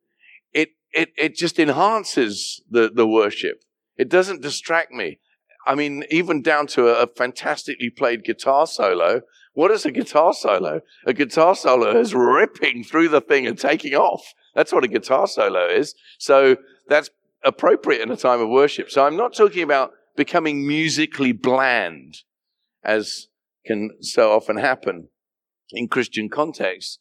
it, 0.53 0.71
it, 0.93 1.13
it 1.17 1.37
just 1.37 1.59
enhances 1.59 2.63
the, 2.71 2.91
the 2.95 3.07
worship. 3.07 3.63
It 3.97 4.09
doesn't 4.09 4.43
distract 4.43 4.93
me. 4.93 5.19
I 5.67 5.75
mean, 5.75 6.05
even 6.11 6.43
down 6.43 6.67
to 6.69 6.89
a, 6.89 7.03
a 7.03 7.07
fantastically 7.07 7.91
played 7.91 8.25
guitar 8.25 8.67
solo. 8.67 9.23
What 9.55 9.71
is 9.71 9.85
a 9.85 9.91
guitar 9.91 10.33
solo? 10.33 10.81
A 11.05 11.13
guitar 11.13 11.55
solo 11.55 11.99
is 11.99 12.15
ripping 12.15 12.85
through 12.85 13.09
the 13.09 13.21
thing 13.21 13.47
and 13.47 13.59
taking 13.59 13.95
off. 13.95 14.35
That's 14.55 14.73
what 14.73 14.85
a 14.85 14.89
guitar 14.89 15.27
solo 15.27 15.67
is. 15.67 15.95
So 16.19 16.57
that's 16.89 17.11
appropriate 17.45 18.03
in 18.03 18.11
a 18.11 18.17
time 18.17 18.41
of 18.41 18.49
worship. 18.49 18.91
So 18.91 19.05
I'm 19.05 19.17
not 19.17 19.35
talking 19.35 19.63
about 19.63 19.93
becoming 20.17 20.67
musically 20.67 21.33
bland, 21.33 22.19
as 22.85 23.29
can 23.67 23.91
so 24.01 24.33
often 24.33 24.57
happen 24.57 25.09
in 25.71 25.89
Christian 25.89 26.29
contexts. 26.29 26.99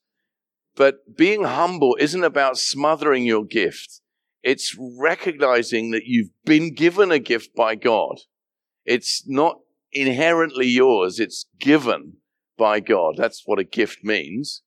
But 0.76 1.16
being 1.18 1.44
humble 1.44 1.98
isn't 2.00 2.24
about 2.24 2.58
smothering 2.58 3.26
your 3.26 3.46
gift. 3.46 4.02
It's 4.44 4.78
recognizing 4.78 5.92
that 5.92 6.06
you've 6.06 6.30
been 6.46 6.74
given 6.74 7.12
a 7.12 7.20
gift 7.20 7.56
by 7.56 7.76
God. 7.76 8.20
It's 8.86 9.24
not 9.28 9.60
inherently 9.92 10.68
yours, 10.68 11.20
it's 11.20 11.46
given 11.60 12.18
by 12.58 12.80
God. 12.80 13.16
That's 13.18 13.44
what 13.46 13.60
a 13.60 13.64
gift 13.64 14.04
means. 14.04 14.62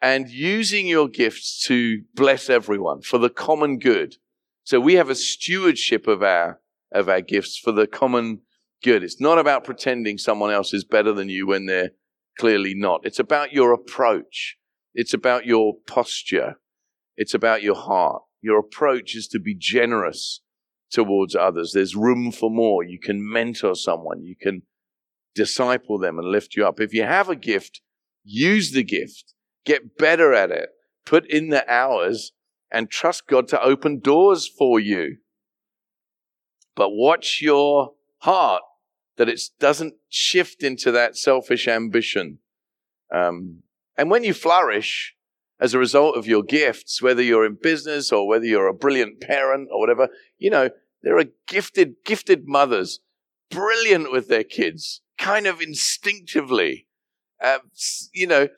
And 0.00 0.28
using 0.28 0.86
your 0.86 1.08
gifts 1.08 1.64
to 1.66 2.02
bless 2.14 2.50
everyone 2.50 3.02
for 3.02 3.18
the 3.18 3.30
common 3.30 3.78
good. 3.78 4.16
So 4.62 4.78
we 4.78 4.94
have 4.94 5.10
a 5.10 5.14
stewardship 5.14 6.06
of 6.06 6.22
our, 6.22 6.60
of 6.92 7.08
our 7.08 7.20
gifts 7.20 7.58
for 7.58 7.72
the 7.72 7.86
common 7.86 8.42
good. 8.84 9.02
It's 9.02 9.20
not 9.20 9.38
about 9.38 9.64
pretending 9.64 10.18
someone 10.18 10.52
else 10.52 10.72
is 10.72 10.84
better 10.84 11.12
than 11.12 11.28
you 11.28 11.46
when 11.48 11.66
they're 11.66 11.90
clearly 12.38 12.74
not. 12.74 13.00
It's 13.04 13.18
about 13.18 13.52
your 13.52 13.72
approach. 13.72 14.56
It's 14.94 15.14
about 15.14 15.46
your 15.46 15.74
posture. 15.86 16.56
It's 17.16 17.34
about 17.34 17.62
your 17.62 17.74
heart. 17.74 18.22
Your 18.42 18.58
approach 18.58 19.16
is 19.16 19.26
to 19.28 19.40
be 19.40 19.54
generous 19.54 20.42
towards 20.92 21.34
others. 21.34 21.72
There's 21.72 21.96
room 21.96 22.30
for 22.30 22.50
more. 22.50 22.84
You 22.84 23.00
can 23.00 23.26
mentor 23.26 23.74
someone. 23.74 24.22
You 24.22 24.36
can 24.40 24.62
disciple 25.34 25.98
them 25.98 26.18
and 26.18 26.28
lift 26.28 26.54
you 26.54 26.66
up. 26.66 26.78
If 26.78 26.92
you 26.92 27.04
have 27.04 27.28
a 27.28 27.36
gift, 27.36 27.80
use 28.22 28.72
the 28.72 28.84
gift. 28.84 29.34
Get 29.64 29.96
better 29.96 30.34
at 30.34 30.50
it. 30.50 30.68
Put 31.06 31.26
in 31.26 31.48
the 31.48 31.68
hours 31.72 32.32
and 32.70 32.90
trust 32.90 33.26
God 33.26 33.48
to 33.48 33.62
open 33.62 34.00
doors 34.00 34.46
for 34.46 34.78
you. 34.78 35.16
But 36.76 36.90
watch 36.90 37.40
your 37.40 37.92
heart 38.18 38.62
that 39.16 39.28
it 39.28 39.40
doesn't 39.58 39.94
shift 40.08 40.62
into 40.62 40.90
that 40.92 41.16
selfish 41.16 41.68
ambition. 41.68 42.38
Um, 43.12 43.62
and 43.96 44.10
when 44.10 44.24
you 44.24 44.34
flourish, 44.34 45.14
as 45.60 45.72
a 45.72 45.78
result 45.78 46.16
of 46.16 46.26
your 46.26 46.42
gifts, 46.42 47.00
whether 47.00 47.22
you're 47.22 47.46
in 47.46 47.56
business 47.60 48.12
or 48.12 48.26
whether 48.26 48.44
you're 48.44 48.66
a 48.66 48.74
brilliant 48.74 49.20
parent 49.20 49.68
or 49.72 49.80
whatever, 49.80 50.08
you 50.36 50.50
know, 50.50 50.68
there 51.02 51.16
are 51.16 51.26
gifted, 51.46 51.94
gifted 52.04 52.46
mothers, 52.46 53.00
brilliant 53.50 54.10
with 54.10 54.28
their 54.28 54.44
kids, 54.44 55.00
kind 55.18 55.46
of 55.46 55.60
instinctively. 55.60 56.86
Uh, 57.42 57.58
you 58.12 58.26
know, 58.26 58.48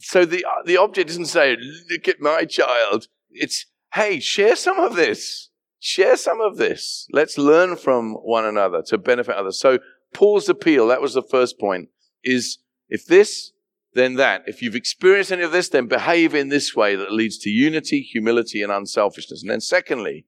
so 0.00 0.24
the, 0.24 0.44
the 0.64 0.76
object 0.76 1.08
doesn't 1.08 1.26
say, 1.26 1.56
look 1.90 2.08
at 2.08 2.20
my 2.20 2.44
child. 2.44 3.08
It's, 3.30 3.66
hey, 3.94 4.20
share 4.20 4.56
some 4.56 4.78
of 4.78 4.96
this. 4.96 5.47
Share 5.80 6.16
some 6.16 6.40
of 6.40 6.56
this. 6.56 7.06
Let's 7.12 7.38
learn 7.38 7.76
from 7.76 8.14
one 8.14 8.44
another 8.44 8.82
to 8.88 8.98
benefit 8.98 9.36
others. 9.36 9.60
So 9.60 9.78
Paul's 10.12 10.48
appeal, 10.48 10.88
that 10.88 11.00
was 11.00 11.14
the 11.14 11.22
first 11.22 11.58
point, 11.58 11.88
is 12.24 12.58
if 12.88 13.06
this 13.06 13.52
then 13.94 14.14
that. 14.14 14.42
If 14.46 14.62
you've 14.62 14.74
experienced 14.74 15.32
any 15.32 15.42
of 15.42 15.52
this, 15.52 15.68
then 15.68 15.86
behave 15.86 16.34
in 16.34 16.48
this 16.48 16.74
way 16.74 16.94
that 16.96 17.12
leads 17.12 17.38
to 17.38 17.50
unity, 17.50 18.00
humility, 18.00 18.62
and 18.62 18.70
unselfishness. 18.70 19.42
And 19.42 19.50
then 19.50 19.60
secondly, 19.60 20.26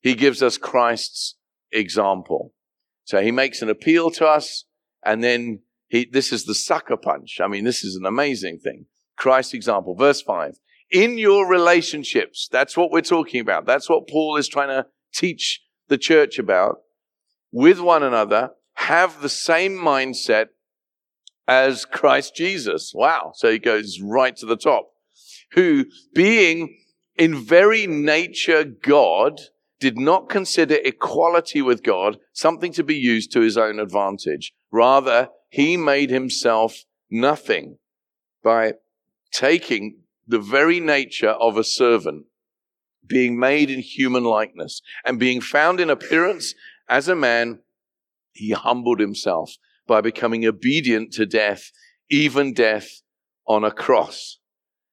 he 0.00 0.14
gives 0.14 0.42
us 0.42 0.58
Christ's 0.58 1.36
example. 1.70 2.54
So 3.04 3.22
he 3.22 3.30
makes 3.30 3.62
an 3.62 3.68
appeal 3.68 4.10
to 4.12 4.26
us, 4.26 4.64
and 5.04 5.22
then 5.22 5.60
he, 5.88 6.08
this 6.10 6.32
is 6.32 6.44
the 6.44 6.54
sucker 6.54 6.96
punch. 6.96 7.40
I 7.42 7.48
mean, 7.48 7.64
this 7.64 7.84
is 7.84 7.96
an 7.96 8.06
amazing 8.06 8.58
thing. 8.58 8.86
Christ's 9.16 9.54
example. 9.54 9.94
Verse 9.94 10.22
5. 10.22 10.58
In 10.92 11.16
your 11.16 11.48
relationships, 11.48 12.48
that's 12.52 12.76
what 12.76 12.90
we're 12.90 13.00
talking 13.00 13.40
about. 13.40 13.66
That's 13.66 13.88
what 13.88 14.08
Paul 14.08 14.36
is 14.36 14.46
trying 14.46 14.68
to 14.68 14.86
teach 15.14 15.62
the 15.88 15.98
church 15.98 16.38
about. 16.38 16.76
With 17.50 17.80
one 17.80 18.02
another, 18.02 18.50
have 18.74 19.22
the 19.22 19.28
same 19.28 19.72
mindset 19.72 20.46
as 21.48 21.84
Christ 21.84 22.36
Jesus. 22.36 22.92
Wow. 22.94 23.32
So 23.34 23.50
he 23.50 23.58
goes 23.58 24.00
right 24.02 24.36
to 24.36 24.46
the 24.46 24.56
top. 24.56 24.90
Who, 25.52 25.86
being 26.14 26.78
in 27.16 27.42
very 27.44 27.86
nature 27.86 28.64
God, 28.64 29.40
did 29.80 29.98
not 29.98 30.28
consider 30.28 30.76
equality 30.84 31.60
with 31.60 31.82
God 31.82 32.18
something 32.32 32.72
to 32.74 32.84
be 32.84 32.94
used 32.94 33.32
to 33.32 33.40
his 33.40 33.56
own 33.56 33.80
advantage. 33.80 34.52
Rather, 34.70 35.28
he 35.50 35.76
made 35.76 36.10
himself 36.10 36.84
nothing 37.10 37.78
by 38.44 38.74
taking 39.32 39.98
the 40.26 40.38
very 40.38 40.80
nature 40.80 41.30
of 41.30 41.56
a 41.56 41.64
servant, 41.64 42.26
being 43.06 43.38
made 43.38 43.70
in 43.70 43.80
human 43.80 44.24
likeness, 44.24 44.80
and 45.04 45.18
being 45.18 45.40
found 45.40 45.80
in 45.80 45.90
appearance 45.90 46.54
as 46.88 47.08
a 47.08 47.16
man, 47.16 47.60
he 48.32 48.52
humbled 48.52 49.00
himself 49.00 49.56
by 49.86 50.00
becoming 50.00 50.46
obedient 50.46 51.12
to 51.12 51.26
death, 51.26 51.70
even 52.10 52.52
death 52.52 53.02
on 53.46 53.64
a 53.64 53.70
cross. 53.70 54.38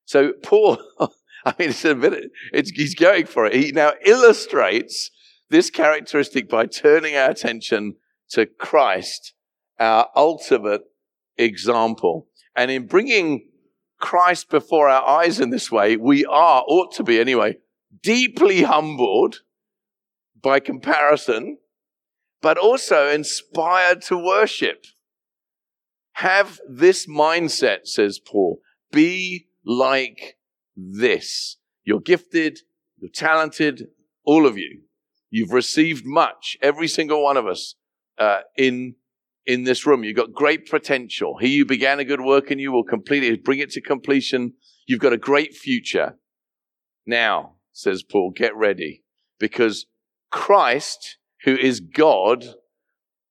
So 0.05 0.33
Paul, 0.43 0.77
I 1.45 1.53
mean, 1.59 1.69
it's 1.69 1.85
a 1.85 1.95
bit, 1.95 2.31
it's, 2.51 2.71
he's 2.71 2.95
going 2.95 3.25
for 3.25 3.45
it. 3.45 3.53
He 3.53 3.71
now 3.71 3.93
illustrates 4.05 5.11
this 5.49 5.69
characteristic 5.69 6.49
by 6.49 6.65
turning 6.65 7.15
our 7.15 7.29
attention 7.29 7.95
to 8.31 8.45
Christ, 8.45 9.33
our 9.79 10.07
ultimate 10.15 10.83
example. 11.37 12.27
And 12.55 12.69
in 12.69 12.87
bringing 12.87 13.48
Christ 13.99 14.49
before 14.49 14.89
our 14.89 15.05
eyes 15.07 15.39
in 15.39 15.49
this 15.49 15.71
way, 15.71 15.97
we 15.97 16.25
are, 16.25 16.63
ought 16.67 16.93
to 16.95 17.03
be 17.03 17.19
anyway, 17.19 17.57
deeply 18.01 18.63
humbled 18.63 19.41
by 20.41 20.59
comparison 20.59 21.57
but 22.41 22.57
also 22.57 23.07
inspired 23.09 24.01
to 24.03 24.17
worship. 24.17 24.85
Have 26.13 26.59
this 26.69 27.07
mindset, 27.07 27.85
says 27.85 28.19
Paul. 28.19 28.59
Be 28.91 29.47
like 29.65 30.37
this. 30.75 31.57
You're 31.83 32.01
gifted, 32.01 32.59
you're 32.97 33.11
talented, 33.13 33.87
all 34.23 34.45
of 34.45 34.57
you. 34.57 34.81
You've 35.29 35.51
received 35.51 36.05
much, 36.05 36.57
every 36.61 36.87
single 36.87 37.23
one 37.23 37.37
of 37.37 37.45
us, 37.45 37.75
uh, 38.17 38.41
in, 38.57 38.95
in 39.49 39.63
this 39.63 39.87
room. 39.87 40.03
You've 40.03 40.15
got 40.15 40.31
great 40.31 40.69
potential. 40.69 41.39
He 41.41 41.57
who 41.57 41.65
began 41.65 41.99
a 41.99 42.05
good 42.05 42.21
work 42.21 42.51
in 42.51 42.59
you 42.59 42.71
will 42.71 42.83
complete 42.83 43.23
it, 43.23 43.43
bring 43.43 43.57
it 43.57 43.71
to 43.71 43.81
completion. 43.81 44.53
You've 44.85 44.99
got 44.99 45.11
a 45.11 45.17
great 45.17 45.55
future. 45.55 46.19
Now, 47.07 47.55
says 47.73 48.03
Paul, 48.03 48.29
get 48.29 48.55
ready 48.55 49.03
because 49.39 49.87
Christ, 50.29 51.17
who 51.45 51.55
is 51.55 51.79
God, 51.79 52.45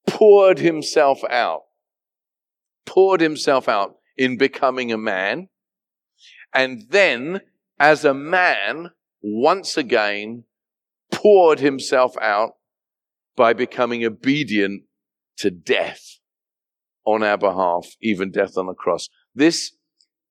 poured 0.09 0.59
himself 0.59 1.20
out, 1.31 1.62
poured 2.85 3.20
himself 3.20 3.68
out 3.68 3.94
in 4.16 4.37
becoming 4.37 4.90
a 4.90 4.98
man. 4.98 5.48
And 6.52 6.83
then, 6.90 7.42
as 7.78 8.04
a 8.04 8.14
man, 8.14 8.90
once 9.22 9.76
again, 9.76 10.42
poured 11.12 11.61
himself 11.61 12.16
out 12.20 12.54
by 13.37 13.52
becoming 13.52 14.04
obedient 14.04 14.83
to 15.38 15.51
death 15.51 16.18
on 17.05 17.22
our 17.22 17.38
behalf, 17.38 17.87
even 18.01 18.31
death 18.31 18.57
on 18.57 18.66
the 18.66 18.74
cross. 18.74 19.09
This 19.35 19.72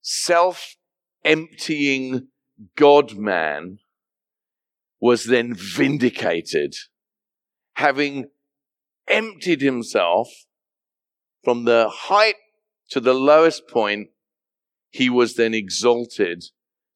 self 0.00 0.76
emptying 1.24 2.28
God 2.76 3.16
man 3.16 3.78
was 5.00 5.24
then 5.24 5.54
vindicated, 5.54 6.74
having 7.74 8.26
emptied 9.06 9.60
himself 9.60 10.28
from 11.44 11.64
the 11.64 11.88
height 11.88 12.34
to 12.90 13.00
the 13.00 13.14
lowest 13.14 13.68
point, 13.68 14.08
he 14.90 15.08
was 15.08 15.34
then 15.34 15.54
exalted 15.54 16.44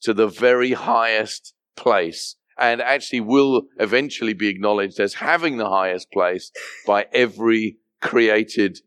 to 0.02 0.12
the 0.12 0.26
very 0.26 0.72
highest 0.72 1.54
place 1.76 2.36
and 2.58 2.80
actually 2.80 3.20
will 3.20 3.62
eventually 3.78 4.34
be 4.34 4.48
acknowledged 4.48 5.00
as 5.00 5.14
having 5.14 5.56
the 5.56 5.68
highest 5.68 6.10
place 6.12 6.50
by 6.86 7.06
every 7.12 7.76
created 8.02 8.80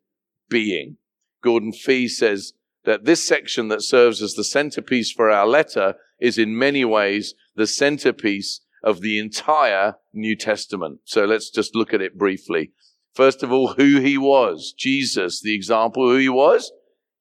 being. 0.50 0.98
Gordon 1.42 1.72
Fee 1.72 2.08
says 2.08 2.54
that 2.84 3.06
this 3.06 3.28
section 3.28 3.70
that 3.70 3.82
serves 3.82 4.22
as 4.22 4.36
the 4.36 4.44
centerpiece 4.44 5.12
for 5.12 5.32
our 5.32 5.48
letter 5.48 5.96
is 6.20 6.38
in 6.38 6.58
many 6.58 6.86
ways 6.86 7.34
the 7.56 7.68
centerpiece 7.68 8.62
of 8.84 9.02
the 9.02 9.18
entire 9.18 9.96
New 10.14 10.36
Testament. 10.36 11.00
So 11.06 11.26
let's 11.26 11.50
just 11.50 11.76
look 11.76 11.94
at 11.94 12.02
it 12.02 12.18
briefly. 12.18 12.72
First 13.14 13.42
of 13.42 13.52
all, 13.52 13.74
who 13.74 14.00
he 14.00 14.18
was. 14.18 14.74
Jesus, 14.78 15.42
the 15.42 15.56
example 15.56 16.08
who 16.08 16.18
he 16.18 16.30
was. 16.30 16.72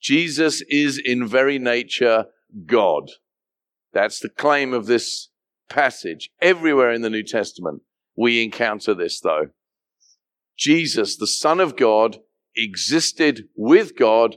Jesus 0.00 0.62
is 0.68 0.98
in 1.02 1.26
very 1.26 1.58
nature 1.58 2.26
God. 2.66 3.10
That's 3.92 4.20
the 4.20 4.28
claim 4.28 4.74
of 4.74 4.86
this 4.86 5.30
passage. 5.70 6.30
Everywhere 6.42 6.92
in 6.92 7.00
the 7.00 7.10
New 7.10 7.22
Testament, 7.22 7.82
we 8.16 8.42
encounter 8.42 8.92
this 8.92 9.20
though. 9.20 9.48
Jesus, 10.56 11.16
the 11.16 11.26
Son 11.26 11.60
of 11.60 11.76
God, 11.76 12.18
existed 12.56 13.48
with 13.56 13.96
God 13.96 14.36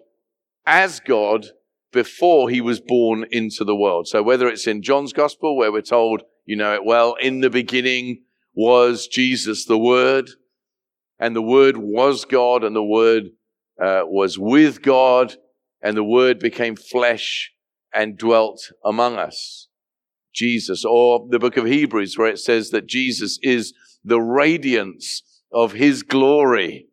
as 0.65 0.99
God 0.99 1.47
before 1.91 2.49
he 2.49 2.61
was 2.61 2.79
born 2.79 3.25
into 3.31 3.63
the 3.63 3.75
world. 3.75 4.07
So 4.07 4.21
whether 4.21 4.47
it's 4.47 4.67
in 4.67 4.81
John's 4.81 5.13
gospel 5.13 5.55
where 5.55 5.71
we're 5.71 5.81
told, 5.81 6.23
you 6.45 6.55
know 6.55 6.73
it 6.73 6.85
well, 6.85 7.15
in 7.15 7.41
the 7.41 7.49
beginning 7.49 8.23
was 8.53 9.07
Jesus 9.07 9.65
the 9.65 9.77
Word, 9.77 10.31
and 11.19 11.35
the 11.35 11.41
Word 11.41 11.77
was 11.77 12.25
God, 12.25 12.63
and 12.63 12.75
the 12.75 12.83
Word 12.83 13.29
uh, 13.81 14.01
was 14.05 14.37
with 14.37 14.81
God, 14.81 15.35
and 15.81 15.95
the 15.95 16.03
Word 16.03 16.39
became 16.39 16.75
flesh 16.75 17.51
and 17.93 18.17
dwelt 18.17 18.71
among 18.83 19.15
us. 19.17 19.67
Jesus, 20.33 20.85
or 20.85 21.27
the 21.29 21.39
book 21.39 21.57
of 21.57 21.65
Hebrews 21.65 22.17
where 22.17 22.27
it 22.27 22.39
says 22.39 22.69
that 22.69 22.87
Jesus 22.87 23.39
is 23.41 23.73
the 24.03 24.21
radiance 24.21 25.23
of 25.51 25.73
his 25.73 26.03
glory. 26.03 26.87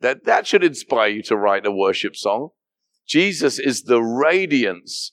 That, 0.00 0.24
that 0.24 0.46
should 0.46 0.64
inspire 0.64 1.08
you 1.08 1.22
to 1.24 1.36
write 1.36 1.66
a 1.66 1.72
worship 1.72 2.16
song. 2.16 2.50
Jesus 3.06 3.58
is 3.58 3.82
the 3.82 4.02
radiance 4.02 5.12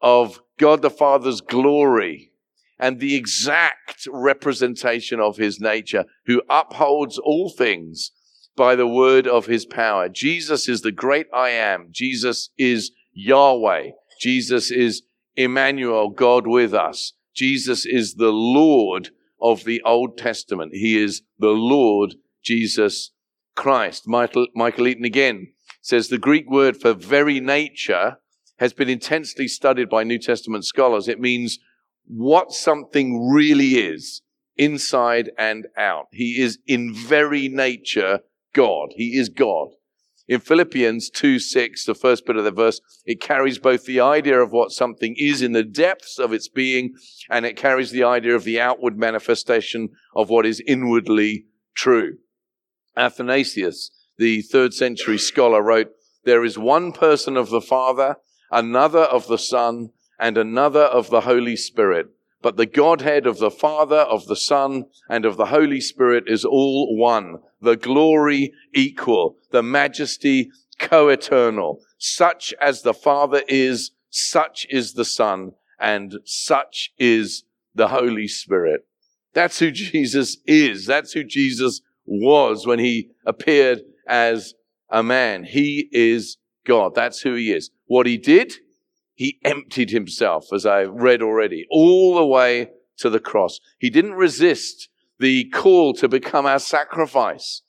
of 0.00 0.40
God 0.58 0.82
the 0.82 0.90
Father's 0.90 1.40
glory 1.40 2.32
and 2.78 2.98
the 2.98 3.14
exact 3.14 4.08
representation 4.10 5.20
of 5.20 5.36
his 5.36 5.60
nature, 5.60 6.04
who 6.26 6.42
upholds 6.48 7.18
all 7.18 7.50
things 7.50 8.12
by 8.56 8.74
the 8.74 8.86
word 8.86 9.26
of 9.26 9.46
his 9.46 9.66
power. 9.66 10.08
Jesus 10.08 10.68
is 10.68 10.80
the 10.80 10.92
great 10.92 11.26
I 11.32 11.50
am. 11.50 11.88
Jesus 11.90 12.50
is 12.58 12.92
Yahweh. 13.12 13.90
Jesus 14.20 14.70
is 14.70 15.02
Emmanuel, 15.36 16.10
God 16.10 16.46
with 16.46 16.74
us. 16.74 17.12
Jesus 17.34 17.86
is 17.86 18.14
the 18.14 18.32
Lord 18.32 19.10
of 19.40 19.64
the 19.64 19.82
Old 19.82 20.18
Testament. 20.18 20.72
He 20.74 21.02
is 21.02 21.22
the 21.38 21.48
Lord 21.48 22.14
Jesus 22.42 23.12
Christ. 23.56 24.06
Michael, 24.06 24.46
Michael 24.54 24.88
Eaton 24.88 25.04
again 25.04 25.52
says 25.82 26.08
the 26.08 26.18
Greek 26.18 26.50
word 26.50 26.76
for 26.76 26.94
very 26.94 27.40
nature 27.40 28.16
has 28.58 28.72
been 28.72 28.88
intensely 28.88 29.48
studied 29.48 29.88
by 29.88 30.04
New 30.04 30.18
Testament 30.18 30.64
scholars. 30.64 31.08
It 31.08 31.20
means 31.20 31.58
what 32.06 32.52
something 32.52 33.30
really 33.30 33.74
is 33.76 34.22
inside 34.56 35.30
and 35.38 35.66
out. 35.76 36.06
He 36.12 36.40
is 36.40 36.58
in 36.66 36.94
very 36.94 37.48
nature 37.48 38.20
God. 38.52 38.90
He 38.96 39.16
is 39.16 39.28
God. 39.28 39.68
In 40.30 40.38
Philippians 40.38 41.10
2 41.10 41.40
6, 41.40 41.86
the 41.86 41.94
first 41.96 42.24
bit 42.24 42.36
of 42.36 42.44
the 42.44 42.52
verse, 42.52 42.80
it 43.04 43.20
carries 43.20 43.58
both 43.58 43.84
the 43.84 43.98
idea 43.98 44.40
of 44.40 44.52
what 44.52 44.70
something 44.70 45.16
is 45.18 45.42
in 45.42 45.50
the 45.50 45.64
depths 45.64 46.20
of 46.20 46.32
its 46.32 46.46
being, 46.46 46.94
and 47.28 47.44
it 47.44 47.56
carries 47.56 47.90
the 47.90 48.04
idea 48.04 48.36
of 48.36 48.44
the 48.44 48.60
outward 48.60 48.96
manifestation 48.96 49.88
of 50.14 50.30
what 50.30 50.46
is 50.46 50.62
inwardly 50.68 51.46
true. 51.74 52.18
Athanasius, 52.96 53.90
the 54.18 54.42
third 54.42 54.72
century 54.72 55.18
scholar, 55.18 55.60
wrote, 55.60 55.90
There 56.22 56.44
is 56.44 56.56
one 56.56 56.92
person 56.92 57.36
of 57.36 57.50
the 57.50 57.60
Father, 57.60 58.14
another 58.52 59.02
of 59.02 59.26
the 59.26 59.36
Son, 59.36 59.90
and 60.16 60.38
another 60.38 60.84
of 60.84 61.10
the 61.10 61.22
Holy 61.22 61.56
Spirit. 61.56 62.06
But 62.40 62.56
the 62.56 62.66
Godhead 62.66 63.26
of 63.26 63.38
the 63.38 63.50
Father, 63.50 63.98
of 63.98 64.28
the 64.28 64.36
Son, 64.36 64.84
and 65.08 65.24
of 65.24 65.36
the 65.36 65.46
Holy 65.46 65.80
Spirit 65.80 66.28
is 66.28 66.44
all 66.44 66.96
one 66.96 67.40
the 67.60 67.76
glory 67.76 68.52
equal, 68.74 69.36
the 69.50 69.62
majesty 69.62 70.50
co-eternal. 70.78 71.80
Such 71.98 72.54
as 72.60 72.82
the 72.82 72.94
Father 72.94 73.42
is, 73.48 73.90
such 74.08 74.66
is 74.70 74.94
the 74.94 75.04
Son, 75.04 75.52
and 75.78 76.18
such 76.24 76.92
is 76.98 77.44
the 77.74 77.88
Holy 77.88 78.28
Spirit. 78.28 78.86
That's 79.32 79.58
who 79.58 79.70
Jesus 79.70 80.38
is. 80.46 80.86
That's 80.86 81.12
who 81.12 81.24
Jesus 81.24 81.80
was 82.04 82.66
when 82.66 82.78
he 82.78 83.10
appeared 83.24 83.82
as 84.08 84.54
a 84.88 85.02
man. 85.02 85.44
He 85.44 85.88
is 85.92 86.38
God. 86.66 86.94
That's 86.94 87.20
who 87.20 87.34
he 87.34 87.52
is. 87.52 87.70
What 87.86 88.06
he 88.06 88.16
did, 88.16 88.54
he 89.14 89.38
emptied 89.44 89.90
himself, 89.90 90.52
as 90.52 90.66
I 90.66 90.82
read 90.82 91.22
already, 91.22 91.66
all 91.70 92.16
the 92.16 92.26
way 92.26 92.70
to 92.98 93.10
the 93.10 93.20
cross. 93.20 93.60
He 93.78 93.90
didn't 93.90 94.14
resist 94.14 94.88
the 95.20 95.44
call 95.50 95.92
to 95.92 96.08
become 96.08 96.46
our 96.46 96.58
sacrifice. 96.58 97.62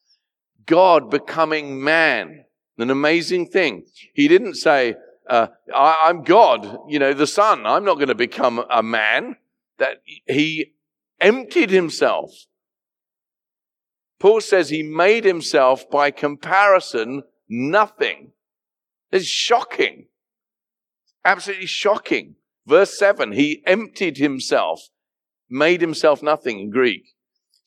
God 0.65 1.11
becoming 1.11 1.83
man. 1.83 2.45
An 2.77 2.89
amazing 2.89 3.47
thing. 3.47 3.83
He 4.15 4.27
didn't 4.27 4.55
say, 4.55 4.95
uh, 5.29 5.47
I, 5.75 6.09
am 6.09 6.23
God, 6.23 6.79
you 6.87 6.97
know, 6.97 7.13
the 7.13 7.27
Son. 7.27 7.65
I'm 7.67 7.83
not 7.83 7.95
going 7.95 8.07
to 8.07 8.15
become 8.15 8.63
a 8.71 8.81
man. 8.81 9.35
That 9.77 10.01
he 10.27 10.73
emptied 11.19 11.69
himself. 11.69 12.31
Paul 14.19 14.41
says 14.41 14.69
he 14.69 14.83
made 14.83 15.25
himself 15.25 15.89
by 15.89 16.09
comparison 16.09 17.23
nothing. 17.49 18.31
It's 19.11 19.25
shocking. 19.25 20.07
Absolutely 21.25 21.65
shocking. 21.65 22.35
Verse 22.65 22.97
7 22.97 23.33
He 23.33 23.61
emptied 23.65 24.17
himself, 24.17 24.89
made 25.49 25.81
himself 25.81 26.23
nothing 26.23 26.59
in 26.59 26.69
Greek 26.69 27.03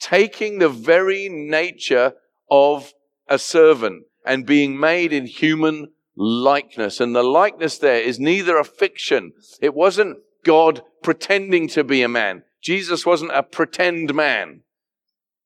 taking 0.01 0.59
the 0.59 0.69
very 0.69 1.29
nature 1.29 2.15
of 2.51 2.93
a 3.29 3.39
servant 3.39 4.05
and 4.25 4.47
being 4.47 4.79
made 4.79 5.13
in 5.13 5.27
human 5.27 5.89
likeness. 6.17 7.01
And 7.01 7.15
the 7.15 7.23
likeness 7.23 7.79
there 7.79 8.01
is 8.01 8.19
neither 8.19 8.57
a 8.57 8.65
fiction. 8.65 9.33
It 9.61 9.75
wasn't 9.75 10.19
God 10.45 10.83
pretending 11.03 11.69
to 11.69 11.85
be 11.85 12.03
a 12.03 12.09
man. 12.09 12.43
Jesus 12.63 13.05
wasn't 13.05 13.33
a 13.35 13.43
pretend 13.43 14.15
man. 14.15 14.63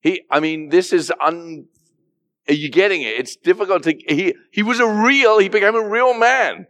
He, 0.01 0.23
I 0.31 0.39
mean, 0.39 0.69
this 0.69 0.93
is 0.93 1.11
un, 1.21 1.67
are 2.47 2.53
you 2.53 2.69
getting 2.69 3.01
it? 3.01 3.19
It's 3.19 3.35
difficult 3.35 3.83
to, 3.83 3.93
he, 4.07 4.35
he 4.51 4.63
was 4.63 4.79
a 4.79 4.87
real, 4.87 5.39
he 5.39 5.49
became 5.49 5.75
a 5.75 5.87
real 5.87 6.17
man. 6.17 6.67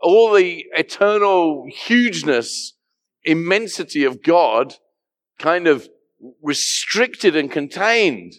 All 0.00 0.32
the 0.32 0.64
eternal 0.72 1.66
hugeness, 1.68 2.74
immensity 3.24 4.04
of 4.04 4.22
God 4.22 4.76
kind 5.38 5.66
of 5.66 5.88
restricted 6.42 7.36
and 7.36 7.50
contained 7.50 8.34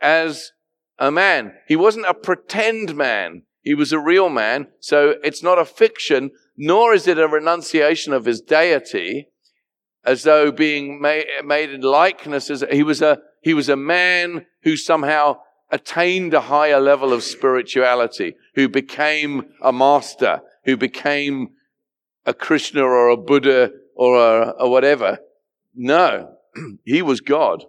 as 0.00 0.52
a 0.98 1.10
man. 1.10 1.54
He 1.66 1.76
wasn't 1.76 2.06
a 2.06 2.14
pretend 2.14 2.94
man. 2.94 3.42
He 3.62 3.74
was 3.74 3.92
a 3.92 3.98
real 3.98 4.28
man. 4.28 4.68
So 4.80 5.14
it's 5.22 5.42
not 5.42 5.58
a 5.58 5.64
fiction, 5.64 6.30
nor 6.56 6.94
is 6.94 7.06
it 7.06 7.18
a 7.18 7.28
renunciation 7.28 8.12
of 8.12 8.24
his 8.24 8.40
deity 8.40 9.28
as 10.04 10.22
though 10.22 10.50
being 10.50 11.00
made, 11.02 11.70
in 11.70 11.82
likeness 11.82 12.50
as 12.50 12.64
he 12.70 12.82
was 12.82 13.02
a, 13.02 13.18
he 13.42 13.52
was 13.52 13.68
a 13.68 13.76
man 13.76 14.46
who 14.62 14.76
somehow 14.76 15.38
attained 15.70 16.32
a 16.32 16.40
higher 16.40 16.80
level 16.80 17.12
of 17.12 17.22
spirituality, 17.22 18.34
who 18.54 18.68
became 18.68 19.44
a 19.60 19.72
master, 19.72 20.40
who 20.64 20.76
became 20.76 21.50
a 22.24 22.32
Krishna 22.32 22.82
or 22.82 23.08
a 23.08 23.16
Buddha 23.16 23.70
or 23.94 24.16
a, 24.16 24.54
a 24.60 24.68
whatever. 24.68 25.18
No, 25.74 26.37
he 26.84 27.02
was 27.02 27.20
God. 27.20 27.64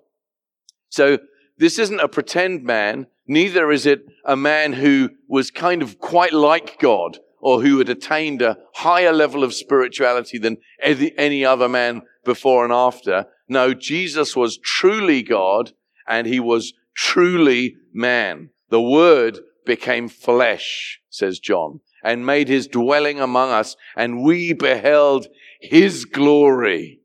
So 0.90 1.20
this 1.58 1.78
isn't 1.78 2.00
a 2.00 2.08
pretend 2.08 2.64
man. 2.64 3.08
Neither 3.28 3.72
is 3.72 3.86
it 3.86 4.06
a 4.26 4.36
man 4.36 4.74
who 4.74 5.12
was 5.28 5.52
kind 5.52 5.82
of 5.82 6.00
quite 6.00 6.34
like 6.34 6.80
God 6.80 7.20
or 7.42 7.62
who 7.62 7.78
had 7.78 7.90
attained 7.90 8.42
a 8.42 8.58
higher 8.76 9.14
level 9.14 9.44
of 9.44 9.54
spirituality 9.54 10.38
than 10.38 10.58
any 10.82 11.46
other 11.46 11.70
man 11.70 12.02
before 12.26 12.64
and 12.64 12.74
after. 12.74 13.26
No, 13.48 13.74
Jesus 13.74 14.36
was 14.36 14.58
truly 14.58 15.24
God 15.24 15.72
and 16.08 16.28
he 16.28 16.40
was 16.40 16.74
truly 16.96 17.76
man. 17.94 18.50
The 18.70 18.82
word 18.82 19.40
became 19.66 20.10
flesh, 20.10 21.00
says 21.10 21.40
John, 21.40 21.82
and 22.04 22.26
made 22.26 22.48
his 22.48 22.68
dwelling 22.68 23.20
among 23.20 23.52
us, 23.52 23.76
and 23.96 24.24
we 24.24 24.54
beheld 24.54 25.28
his 25.62 26.06
glory, 26.06 27.02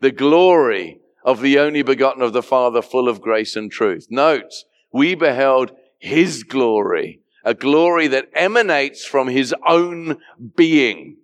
the 0.00 0.12
glory 0.12 1.00
of 1.26 1.42
the 1.42 1.58
only 1.58 1.82
begotten 1.82 2.22
of 2.22 2.32
the 2.32 2.42
Father, 2.42 2.80
full 2.80 3.08
of 3.08 3.20
grace 3.20 3.56
and 3.56 3.70
truth. 3.70 4.06
Note, 4.08 4.52
we 4.92 5.14
beheld 5.14 5.72
his 5.98 6.44
glory, 6.44 7.20
a 7.44 7.52
glory 7.52 8.06
that 8.06 8.30
emanates 8.32 9.04
from 9.04 9.28
his 9.28 9.54
own 9.66 10.18
being, 10.56 11.16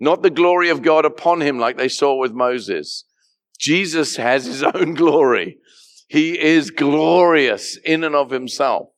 not 0.00 0.22
the 0.22 0.30
glory 0.30 0.70
of 0.70 0.82
God 0.82 1.04
upon 1.04 1.42
him 1.42 1.58
like 1.58 1.76
they 1.76 1.88
saw 1.88 2.16
with 2.16 2.32
Moses. 2.32 3.04
Jesus 3.58 4.16
has 4.16 4.46
his 4.46 4.62
own 4.74 4.94
glory. 4.94 5.58
He 6.08 6.38
is 6.40 6.70
glorious 6.70 7.76
in 7.76 8.04
and 8.04 8.14
of 8.14 8.30
himself. 8.30 8.88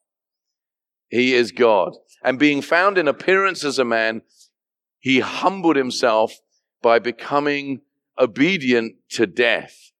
He 1.09 1.35
is 1.35 1.53
God. 1.53 1.95
And 2.23 2.39
being 2.39 2.63
found 2.63 2.97
in 2.97 3.07
appearance 3.07 3.65
as 3.65 3.79
a 3.79 3.85
man, 3.85 4.23
he 5.01 5.21
humbled 5.21 5.77
himself 5.77 6.39
by 6.81 6.99
becoming 6.99 7.83
obedient 8.19 8.95
to 9.11 9.27
death, 9.27 9.91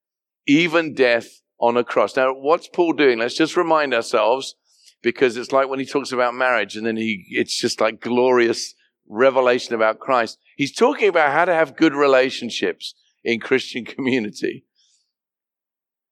even 0.47 0.95
death 0.95 1.41
on 1.59 1.77
a 1.77 1.85
cross. 1.85 2.17
Now, 2.17 2.33
what's 2.33 2.69
Paul 2.69 2.93
doing? 2.93 3.19
Let's 3.19 3.37
just 3.37 3.57
remind 3.57 3.95
ourselves 3.95 4.57
because 5.03 5.37
it's 5.37 5.53
like 5.53 5.69
when 5.69 5.79
he 5.79 5.87
talks 5.87 6.13
about 6.13 6.35
marriage 6.35 6.77
and 6.77 6.87
then 6.87 6.97
he, 6.97 7.27
it's 7.31 7.59
just 7.59 7.81
like 7.81 8.01
glorious 8.01 8.75
revelation 9.09 9.75
about 9.75 9.99
Christ. 9.99 10.39
He's 10.57 10.75
talking 10.75 11.09
about 11.09 11.33
how 11.33 11.45
to 11.45 11.55
have 11.55 11.77
good 11.77 11.95
relationships 11.95 12.95
in 13.23 13.41
Christian 13.41 13.85
community. 13.85 14.65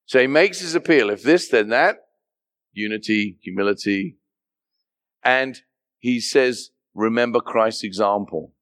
So 0.07 0.21
he 0.21 0.27
makes 0.27 0.61
his 0.61 0.75
appeal. 0.75 1.11
If 1.11 1.23
this, 1.23 1.49
then 1.49 1.69
that. 1.71 1.97
Unity, 2.73 3.39
humility. 3.43 4.17
And 5.25 5.61
he 5.99 6.21
says, 6.21 6.71
remember 6.95 7.41
Christ's 7.41 7.85
example. 7.85 8.53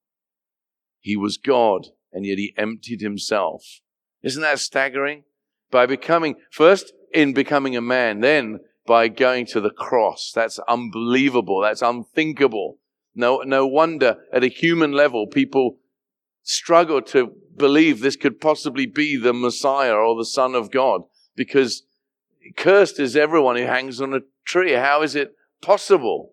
He 1.01 1.17
was 1.17 1.39
God, 1.39 1.87
and 2.13 2.27
yet 2.27 2.39
he 2.39 2.55
emptied 2.57 3.01
himself. 3.01 3.81
Isn't 4.23 4.43
that 4.43 4.59
staggering? 4.59 5.25
By 5.71 5.87
becoming, 5.87 6.37
first 6.51 6.93
in 7.13 7.33
becoming 7.33 7.77
a 7.77 7.81
man, 7.81 8.21
then 8.21 8.61
by 8.87 9.09
going 9.09 9.47
to 9.47 9.61
the 9.61 9.71
cross. 9.71 10.33
That's 10.35 10.59
unbelievable. 10.61 11.61
That's 11.61 11.83
unthinkable. 11.83 12.79
No, 13.15 13.43
no 13.45 13.67
wonder 13.67 14.17
at 14.33 14.45
a 14.45 14.49
human 14.49 14.93
level, 14.93 15.27
people 15.27 15.79
struggle 16.43 17.03
to 17.03 17.33
believe 17.57 18.01
this 18.01 18.17
could 18.17 18.41
possibly 18.41 18.87
be 18.87 19.17
the 19.17 19.33
Messiah 19.33 19.95
or 19.95 20.17
the 20.17 20.25
Son 20.25 20.55
of 20.55 20.71
God 20.71 21.03
because 21.37 21.85
cursed 22.57 22.99
is 22.99 23.17
everyone 23.17 23.57
who 23.57 23.65
hangs 23.65 24.01
on 24.01 24.15
a 24.15 24.21
tree. 24.45 24.73
How 24.73 25.03
is 25.03 25.15
it 25.15 25.35
possible 25.61 26.33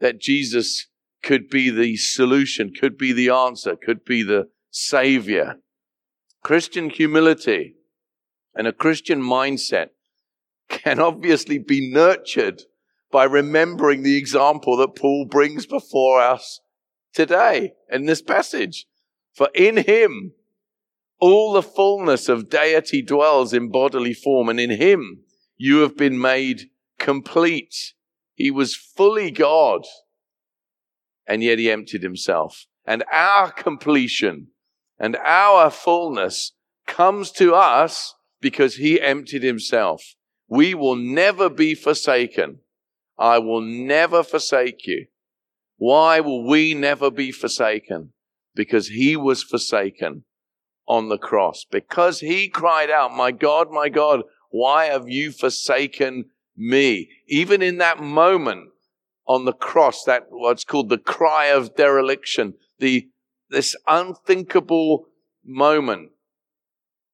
that 0.00 0.20
Jesus 0.20 0.86
could 1.22 1.48
be 1.48 1.70
the 1.70 1.96
solution, 1.96 2.72
could 2.78 2.96
be 2.96 3.12
the 3.12 3.30
answer, 3.30 3.74
could 3.74 4.04
be 4.04 4.22
the 4.22 4.48
savior? 4.70 5.56
Christian 6.42 6.90
humility 6.90 7.74
and 8.58 8.66
a 8.66 8.72
Christian 8.72 9.22
mindset 9.22 9.90
can 10.68 10.98
obviously 10.98 11.58
be 11.58 11.90
nurtured 11.90 12.64
by 13.10 13.24
remembering 13.24 14.02
the 14.02 14.18
example 14.18 14.76
that 14.76 14.96
Paul 14.96 15.24
brings 15.24 15.64
before 15.64 16.20
us 16.20 16.60
today 17.14 17.74
in 17.90 18.06
this 18.06 18.20
passage. 18.20 18.86
For 19.32 19.48
in 19.54 19.76
him, 19.76 20.32
all 21.20 21.52
the 21.52 21.62
fullness 21.62 22.28
of 22.28 22.50
deity 22.50 23.00
dwells 23.00 23.54
in 23.54 23.70
bodily 23.70 24.12
form, 24.12 24.48
and 24.48 24.58
in 24.58 24.70
him 24.70 25.20
you 25.56 25.78
have 25.78 25.96
been 25.96 26.20
made 26.20 26.68
complete. 26.98 27.94
He 28.34 28.50
was 28.50 28.74
fully 28.74 29.30
God, 29.30 29.86
and 31.26 31.42
yet 31.44 31.58
he 31.58 31.70
emptied 31.70 32.02
himself. 32.02 32.66
And 32.84 33.04
our 33.12 33.52
completion 33.52 34.48
and 34.98 35.16
our 35.16 35.70
fullness 35.70 36.52
comes 36.86 37.30
to 37.32 37.54
us 37.54 38.14
because 38.40 38.76
he 38.76 39.00
emptied 39.00 39.42
himself. 39.42 40.14
We 40.48 40.74
will 40.74 40.96
never 40.96 41.50
be 41.50 41.74
forsaken. 41.74 42.60
I 43.18 43.38
will 43.38 43.60
never 43.60 44.22
forsake 44.22 44.86
you. 44.86 45.06
Why 45.76 46.20
will 46.20 46.46
we 46.46 46.74
never 46.74 47.10
be 47.10 47.32
forsaken? 47.32 48.12
Because 48.54 48.88
he 48.88 49.16
was 49.16 49.42
forsaken 49.42 50.24
on 50.86 51.08
the 51.08 51.18
cross. 51.18 51.64
Because 51.70 52.20
he 52.20 52.48
cried 52.48 52.90
out, 52.90 53.14
My 53.14 53.30
God, 53.30 53.70
my 53.70 53.88
God, 53.88 54.22
why 54.50 54.86
have 54.86 55.08
you 55.08 55.30
forsaken 55.30 56.26
me? 56.56 57.10
Even 57.28 57.62
in 57.62 57.78
that 57.78 58.00
moment 58.00 58.70
on 59.26 59.44
the 59.44 59.52
cross, 59.52 60.04
that 60.04 60.26
what's 60.30 60.64
called 60.64 60.88
the 60.88 60.98
cry 60.98 61.46
of 61.46 61.76
dereliction, 61.76 62.54
the, 62.78 63.08
this 63.50 63.76
unthinkable 63.86 65.06
moment 65.44 66.10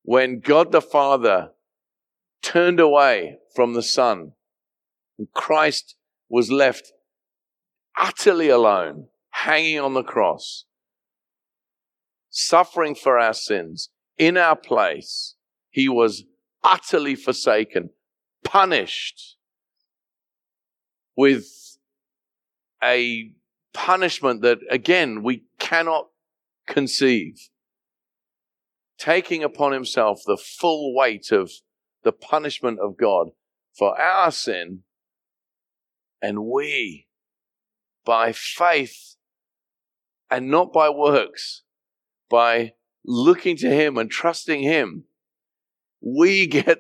when 0.05 0.41
God 0.41 0.71
the 0.71 0.81
Father 0.83 1.51
turned 2.43 2.79
away 2.79 3.39
from 3.55 3.73
the 3.75 3.83
Son 3.83 4.33
and 5.19 5.29
Christ 5.33 5.97
was 6.29 6.51
left 6.51 6.93
utterly 7.99 8.49
alone, 8.49 9.09
hanging 9.31 9.81
on 9.81 9.95
the 9.95 10.03
cross 10.03 10.67
suffering 12.35 12.97
for 12.97 13.19
our 13.19 13.33
sins 13.33 13.91
in 14.19 14.37
our 14.37 14.57
place. 14.57 15.37
He 15.71 15.89
was 15.89 16.25
utterly 16.63 17.15
forsaken, 17.15 17.91
punished 18.43 19.37
with 21.17 21.47
a 22.83 23.31
punishment 23.73 24.43
that, 24.43 24.59
again, 24.69 25.23
we 25.23 25.45
cannot 25.59 26.09
conceive. 26.67 27.49
Taking 29.05 29.45
upon 29.45 29.73
himself 29.73 30.23
the 30.25 30.39
full 30.39 30.95
weight 30.95 31.31
of 31.31 31.53
the 32.05 32.13
punishment 32.13 32.79
of 32.81 32.97
God 32.97 33.33
for 33.77 34.01
our 34.01 34.31
sin, 34.31 34.85
and 36.23 36.47
we, 36.47 37.07
by 38.07 38.33
faith 38.33 39.17
and 40.31 40.51
not 40.51 40.73
by 40.73 40.89
works, 40.89 41.65
by 42.31 42.73
looking 43.05 43.59
to 43.59 43.69
Him 43.69 43.99
and 43.99 44.11
trusting 44.11 44.63
Him, 44.63 45.05
we 46.01 46.47
get 46.47 46.79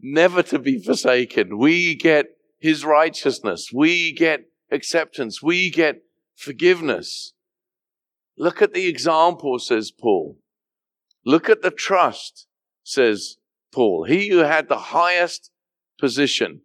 never 0.00 0.44
to 0.44 0.58
be 0.60 0.80
forsaken. 0.80 1.58
We 1.58 1.96
get 1.96 2.26
His 2.60 2.84
righteousness. 2.84 3.70
We 3.74 4.12
get 4.12 4.44
acceptance. 4.70 5.42
We 5.42 5.70
get 5.70 6.02
forgiveness. 6.36 7.34
Look 8.38 8.62
at 8.62 8.72
the 8.72 8.86
example, 8.86 9.58
says 9.58 9.90
Paul. 9.90 10.38
Look 11.24 11.48
at 11.48 11.62
the 11.62 11.70
trust, 11.70 12.46
says 12.82 13.36
Paul. 13.72 14.04
He 14.04 14.28
who 14.28 14.38
had 14.38 14.68
the 14.68 14.78
highest 14.78 15.50
position 15.98 16.62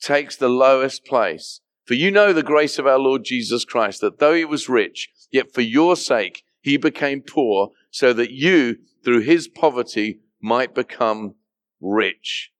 takes 0.00 0.36
the 0.36 0.48
lowest 0.48 1.04
place. 1.04 1.60
For 1.84 1.94
you 1.94 2.10
know 2.10 2.32
the 2.32 2.42
grace 2.42 2.78
of 2.78 2.86
our 2.86 2.98
Lord 2.98 3.24
Jesus 3.24 3.64
Christ, 3.64 4.00
that 4.00 4.18
though 4.18 4.34
he 4.34 4.44
was 4.44 4.68
rich, 4.68 5.08
yet 5.30 5.52
for 5.54 5.62
your 5.62 5.96
sake 5.96 6.44
he 6.60 6.76
became 6.76 7.22
poor 7.22 7.70
so 7.90 8.12
that 8.12 8.32
you, 8.32 8.78
through 9.04 9.20
his 9.20 9.48
poverty, 9.48 10.20
might 10.42 10.74
become 10.74 11.36
rich. 11.80 12.50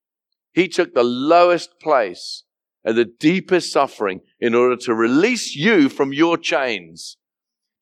He 0.53 0.69
took 0.69 0.95
the 0.95 1.05
lowest 1.05 1.81
place 1.81 2.45
and 2.85 2.97
the 2.97 3.05
deepest 3.05 3.73
suffering 3.73 4.21
in 4.39 4.55
order 4.55 4.77
to 4.77 4.95
release 4.95 5.57
you 5.57 5.89
from 5.89 6.13
your 6.13 6.39
chains. 6.39 7.17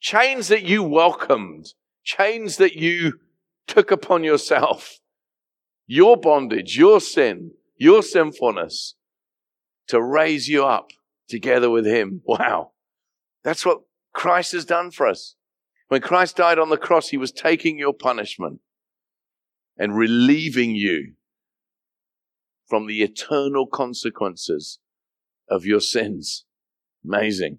Chains 0.01 0.49
that 0.49 0.63
you 0.63 0.83
welcomed, 0.83 1.75
chains 2.05 2.59
that 2.59 2.75
you 2.75 3.15
took 3.67 3.91
upon 3.91 4.23
yourself. 4.23 4.99
Your 5.87 6.17
bondage, 6.17 6.77
your 6.77 7.01
sin, 7.01 7.53
your 7.77 8.03
sinfulness 8.03 8.95
to 9.89 10.01
raise 10.01 10.49
you 10.49 10.65
up 10.65 10.91
together 11.29 11.69
with 11.69 11.87
him. 11.87 12.23
Wow. 12.25 12.73
That's 13.43 13.67
what 13.67 13.81
Christ 14.13 14.53
has 14.53 14.65
done 14.65 14.91
for 14.91 15.07
us. 15.07 15.35
When 15.89 16.01
Christ 16.01 16.37
died 16.37 16.59
on 16.59 16.71
the 16.71 16.79
cross, 16.79 17.09
he 17.09 17.19
was 17.19 17.33
taking 17.33 17.79
your 17.79 17.93
punishment 17.93 18.61
and 19.77 19.97
relieving 19.97 20.75
you 20.75 21.15
from 22.67 22.87
the 22.87 23.03
eternal 23.03 23.67
consequences 23.67 24.79
of 25.51 25.67
your 25.67 25.81
sins. 25.81 26.45
Amazing. 27.05 27.59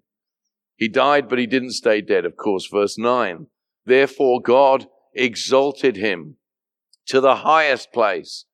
He 0.76 0.88
died, 0.88 1.30
but 1.30 1.40
he 1.40 1.46
didn't 1.46 1.72
stay 1.72 2.02
dead, 2.02 2.26
of 2.26 2.36
course. 2.36 2.68
Verse 2.68 2.98
9. 2.98 3.48
Therefore, 3.86 4.42
God 4.42 4.88
exalted 5.14 5.96
him 5.96 6.38
to 7.08 7.22
the 7.22 7.38
highest 7.38 7.94
place 7.94 8.46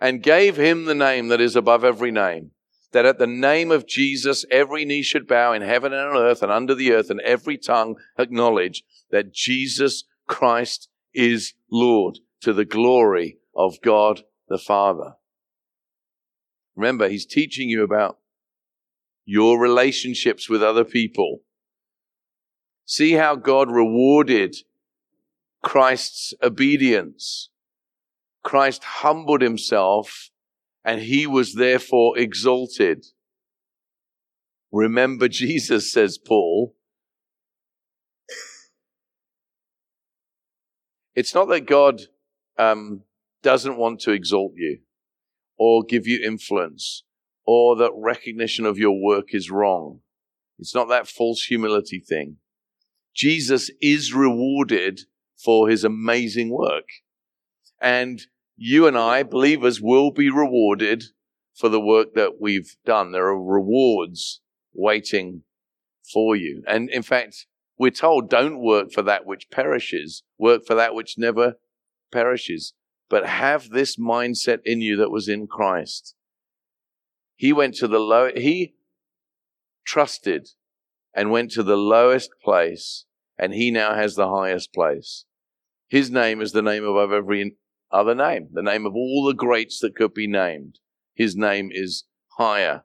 and 0.00 0.22
gave 0.22 0.56
him 0.56 0.84
the 0.84 0.94
name 0.94 1.28
that 1.28 1.40
is 1.40 1.56
above 1.56 1.84
every 1.84 2.10
name, 2.10 2.52
that 2.92 3.04
at 3.04 3.18
the 3.18 3.26
name 3.26 3.70
of 3.70 3.86
Jesus 3.86 4.44
every 4.50 4.84
knee 4.84 5.02
should 5.02 5.26
bow 5.26 5.52
in 5.52 5.62
heaven 5.62 5.92
and 5.92 6.02
on 6.02 6.16
earth 6.16 6.42
and 6.42 6.52
under 6.52 6.74
the 6.74 6.92
earth, 6.92 7.10
and 7.10 7.20
every 7.22 7.58
tongue 7.58 7.96
acknowledge 8.18 8.84
that 9.10 9.34
Jesus 9.34 10.04
Christ 10.26 10.88
is 11.12 11.54
Lord 11.70 12.18
to 12.42 12.52
the 12.52 12.64
glory 12.64 13.38
of 13.54 13.80
God 13.82 14.22
the 14.48 14.58
Father. 14.58 15.14
Remember, 16.76 17.08
he's 17.08 17.26
teaching 17.26 17.68
you 17.68 17.82
about 17.82 18.18
your 19.24 19.60
relationships 19.60 20.48
with 20.48 20.62
other 20.62 20.84
people. 20.84 21.40
See 22.88 23.12
how 23.12 23.36
God 23.36 23.70
rewarded 23.70 24.56
Christ's 25.62 26.32
obedience. 26.42 27.50
Christ 28.42 28.82
humbled 28.82 29.42
himself 29.42 30.30
and 30.86 31.02
he 31.02 31.26
was 31.26 31.52
therefore 31.52 32.16
exalted. 32.16 33.04
Remember 34.72 35.28
Jesus, 35.42 35.92
says 35.92 36.16
Paul. 36.16 36.74
It's 41.14 41.34
not 41.34 41.50
that 41.50 41.66
God 41.66 42.00
um, 42.56 43.02
doesn't 43.42 43.76
want 43.76 44.00
to 44.00 44.12
exalt 44.12 44.52
you 44.56 44.78
or 45.58 45.82
give 45.82 46.06
you 46.06 46.24
influence 46.24 47.02
or 47.44 47.76
that 47.76 47.92
recognition 47.94 48.64
of 48.64 48.78
your 48.78 48.98
work 48.98 49.34
is 49.34 49.50
wrong. 49.50 50.00
It's 50.58 50.74
not 50.74 50.88
that 50.88 51.06
false 51.06 51.42
humility 51.42 52.00
thing. 52.00 52.38
Jesus 53.18 53.68
is 53.82 54.14
rewarded 54.14 55.00
for 55.36 55.68
his 55.68 55.82
amazing 55.82 56.50
work. 56.50 56.84
And 57.80 58.22
you 58.56 58.86
and 58.86 58.96
I, 58.96 59.24
believers, 59.24 59.80
will 59.80 60.12
be 60.12 60.30
rewarded 60.30 61.02
for 61.52 61.68
the 61.68 61.80
work 61.80 62.14
that 62.14 62.40
we've 62.40 62.76
done. 62.86 63.10
There 63.10 63.26
are 63.26 63.42
rewards 63.42 64.40
waiting 64.72 65.42
for 66.12 66.36
you. 66.36 66.62
And 66.68 66.88
in 66.90 67.02
fact, 67.02 67.46
we're 67.76 67.90
told 67.90 68.30
don't 68.30 68.60
work 68.60 68.92
for 68.92 69.02
that 69.02 69.26
which 69.26 69.50
perishes, 69.50 70.22
work 70.38 70.64
for 70.64 70.76
that 70.76 70.94
which 70.94 71.18
never 71.18 71.54
perishes, 72.12 72.72
but 73.10 73.26
have 73.26 73.70
this 73.70 73.96
mindset 73.96 74.60
in 74.64 74.80
you 74.80 74.96
that 74.96 75.10
was 75.10 75.28
in 75.28 75.48
Christ. 75.48 76.14
He 77.34 77.52
went 77.52 77.74
to 77.76 77.88
the 77.88 77.98
low, 77.98 78.30
he 78.36 78.74
trusted 79.84 80.50
and 81.12 81.32
went 81.32 81.50
to 81.52 81.64
the 81.64 81.76
lowest 81.76 82.30
place, 82.44 83.06
and 83.38 83.54
he 83.54 83.70
now 83.70 83.94
has 83.94 84.14
the 84.14 84.28
highest 84.28 84.72
place. 84.72 85.24
His 85.88 86.10
name 86.10 86.40
is 86.40 86.52
the 86.52 86.62
name 86.62 86.84
above 86.84 87.12
every 87.12 87.56
other 87.90 88.14
name, 88.14 88.48
the 88.52 88.62
name 88.62 88.84
of 88.84 88.94
all 88.94 89.24
the 89.26 89.34
greats 89.34 89.80
that 89.80 89.96
could 89.96 90.12
be 90.12 90.26
named. 90.26 90.78
His 91.14 91.36
name 91.36 91.70
is 91.72 92.04
higher. 92.36 92.82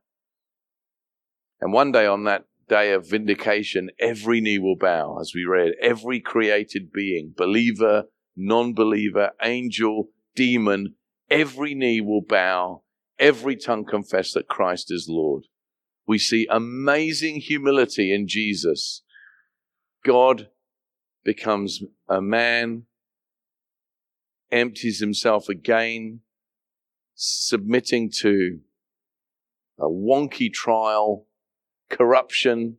And 1.59 1.73
one 1.73 1.91
day 1.91 2.05
on 2.05 2.23
that 2.25 2.45
day 2.67 2.93
of 2.93 3.09
vindication, 3.09 3.89
every 3.99 4.41
knee 4.41 4.59
will 4.59 4.77
bow, 4.77 5.17
as 5.19 5.33
we 5.35 5.45
read, 5.45 5.73
every 5.81 6.19
created 6.19 6.91
being, 6.91 7.33
believer, 7.35 8.05
non 8.35 8.73
believer, 8.73 9.31
angel, 9.41 10.09
demon, 10.35 10.95
every 11.29 11.75
knee 11.75 12.01
will 12.01 12.21
bow, 12.21 12.83
every 13.19 13.55
tongue 13.55 13.85
confess 13.85 14.33
that 14.33 14.47
Christ 14.47 14.91
is 14.91 15.07
Lord. 15.09 15.43
We 16.07 16.17
see 16.17 16.47
amazing 16.49 17.41
humility 17.41 18.13
in 18.13 18.27
Jesus. 18.27 19.03
God 20.03 20.49
becomes 21.23 21.81
a 22.09 22.21
man 22.21 22.85
empties 24.51 24.99
himself 24.99 25.49
again, 25.49 26.19
submitting 27.15 28.11
to 28.21 28.59
a 29.79 29.85
wonky 29.85 30.51
trial, 30.51 31.25
corruption, 31.89 32.77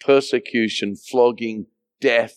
persecution, 0.00 0.96
flogging, 0.96 1.66
death 2.00 2.36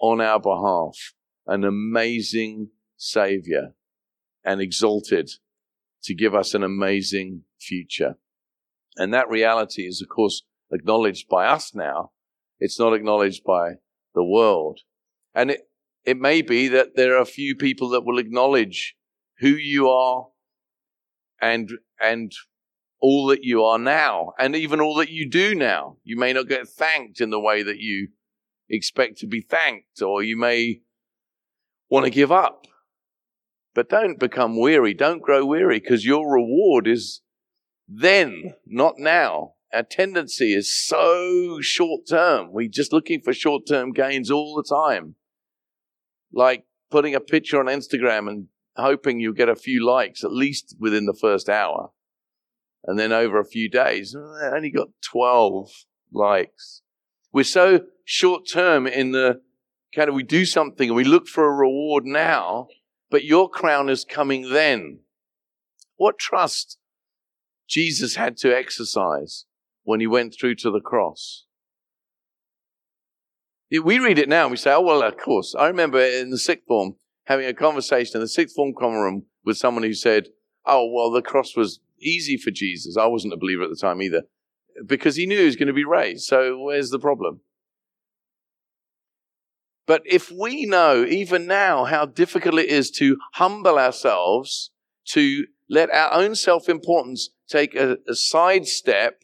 on 0.00 0.20
our 0.20 0.38
behalf. 0.38 1.14
An 1.46 1.64
amazing 1.64 2.68
Savior 2.96 3.74
and 4.44 4.60
exalted 4.60 5.30
to 6.02 6.14
give 6.14 6.34
us 6.34 6.54
an 6.54 6.62
amazing 6.62 7.42
future. 7.58 8.16
And 8.96 9.12
that 9.14 9.28
reality 9.28 9.82
is, 9.86 10.02
of 10.02 10.08
course, 10.08 10.42
acknowledged 10.70 11.28
by 11.28 11.46
us 11.46 11.74
now. 11.74 12.12
It's 12.60 12.78
not 12.78 12.92
acknowledged 12.92 13.42
by 13.44 13.74
the 14.14 14.24
world. 14.24 14.80
And 15.34 15.50
it, 15.50 15.62
it 16.04 16.18
may 16.18 16.42
be 16.42 16.68
that 16.68 16.94
there 16.94 17.16
are 17.16 17.22
a 17.22 17.26
few 17.26 17.56
people 17.56 17.88
that 17.90 18.04
will 18.04 18.18
acknowledge 18.18 18.96
who 19.38 19.48
you 19.48 19.88
are 19.88 20.28
and, 21.40 21.70
and 22.00 22.32
all 23.00 23.26
that 23.28 23.42
you 23.42 23.64
are 23.64 23.78
now 23.78 24.32
and 24.38 24.54
even 24.54 24.80
all 24.80 24.94
that 24.96 25.10
you 25.10 25.28
do 25.28 25.54
now. 25.54 25.96
You 26.04 26.18
may 26.18 26.32
not 26.32 26.48
get 26.48 26.68
thanked 26.68 27.20
in 27.20 27.30
the 27.30 27.40
way 27.40 27.62
that 27.62 27.78
you 27.78 28.08
expect 28.68 29.18
to 29.18 29.26
be 29.26 29.40
thanked 29.40 30.02
or 30.02 30.22
you 30.22 30.36
may 30.36 30.82
want 31.88 32.04
to 32.04 32.10
give 32.10 32.30
up. 32.30 32.66
But 33.74 33.88
don't 33.88 34.18
become 34.18 34.58
weary. 34.58 34.94
Don't 34.94 35.22
grow 35.22 35.46
weary 35.46 35.80
because 35.80 36.04
your 36.04 36.30
reward 36.30 36.86
is 36.86 37.22
then, 37.88 38.54
not 38.66 38.94
now. 38.98 39.54
Our 39.72 39.84
tendency 39.84 40.52
is 40.52 40.74
so 40.74 41.60
short 41.60 42.02
term. 42.08 42.52
We're 42.52 42.68
just 42.68 42.92
looking 42.92 43.20
for 43.20 43.32
short 43.32 43.66
term 43.68 43.92
gains 43.92 44.30
all 44.30 44.56
the 44.56 44.64
time 44.64 45.14
like 46.32 46.64
putting 46.90 47.14
a 47.14 47.20
picture 47.20 47.58
on 47.58 47.66
Instagram 47.66 48.28
and 48.28 48.46
hoping 48.76 49.20
you'll 49.20 49.32
get 49.32 49.48
a 49.48 49.56
few 49.56 49.84
likes 49.84 50.24
at 50.24 50.32
least 50.32 50.76
within 50.78 51.06
the 51.06 51.16
first 51.18 51.48
hour. 51.48 51.90
And 52.84 52.98
then 52.98 53.12
over 53.12 53.38
a 53.38 53.44
few 53.44 53.68
days, 53.68 54.16
I 54.16 54.56
only 54.56 54.70
got 54.70 54.88
12 55.02 55.70
likes. 56.12 56.82
We're 57.32 57.44
so 57.44 57.82
short 58.04 58.48
term 58.50 58.86
in 58.86 59.12
the 59.12 59.40
kind 59.94 60.08
of 60.08 60.14
we 60.14 60.22
do 60.22 60.44
something 60.44 60.88
and 60.88 60.96
we 60.96 61.04
look 61.04 61.28
for 61.28 61.44
a 61.44 61.52
reward 61.52 62.04
now, 62.04 62.68
but 63.10 63.24
your 63.24 63.48
crown 63.48 63.88
is 63.88 64.04
coming 64.04 64.50
then. 64.52 65.00
What 65.96 66.18
trust 66.18 66.78
Jesus 67.68 68.16
had 68.16 68.36
to 68.38 68.56
exercise 68.56 69.44
when 69.84 70.00
he 70.00 70.06
went 70.06 70.34
through 70.38 70.54
to 70.56 70.70
the 70.70 70.80
cross. 70.80 71.46
We 73.70 73.98
read 73.98 74.18
it 74.18 74.28
now 74.28 74.44
and 74.44 74.50
we 74.50 74.56
say, 74.56 74.72
oh, 74.72 74.80
well, 74.80 75.02
of 75.02 75.16
course. 75.16 75.54
I 75.56 75.68
remember 75.68 76.00
in 76.00 76.30
the 76.30 76.38
sixth 76.38 76.66
form 76.66 76.94
having 77.26 77.46
a 77.46 77.54
conversation 77.54 78.16
in 78.16 78.20
the 78.20 78.28
sixth 78.28 78.56
form 78.56 78.74
common 78.76 78.98
room 78.98 79.26
with 79.44 79.56
someone 79.56 79.84
who 79.84 79.94
said, 79.94 80.28
oh, 80.66 80.90
well, 80.92 81.10
the 81.10 81.22
cross 81.22 81.56
was 81.56 81.80
easy 82.00 82.36
for 82.36 82.50
Jesus. 82.50 82.96
I 82.96 83.06
wasn't 83.06 83.32
a 83.32 83.38
believer 83.38 83.62
at 83.62 83.70
the 83.70 83.76
time 83.76 84.02
either 84.02 84.22
because 84.86 85.16
he 85.16 85.26
knew 85.26 85.38
he 85.38 85.44
was 85.44 85.56
going 85.56 85.68
to 85.68 85.72
be 85.72 85.84
raised. 85.84 86.24
So 86.24 86.58
where's 86.58 86.90
the 86.90 86.98
problem? 86.98 87.40
But 89.86 90.02
if 90.04 90.30
we 90.30 90.66
know 90.66 91.04
even 91.04 91.46
now 91.46 91.84
how 91.84 92.06
difficult 92.06 92.60
it 92.60 92.68
is 92.68 92.90
to 92.92 93.16
humble 93.34 93.78
ourselves, 93.78 94.70
to 95.08 95.46
let 95.68 95.90
our 95.90 96.12
own 96.12 96.34
self 96.34 96.68
importance 96.68 97.30
take 97.48 97.74
a, 97.74 97.98
a 98.08 98.14
side 98.14 98.66
step, 98.66 99.22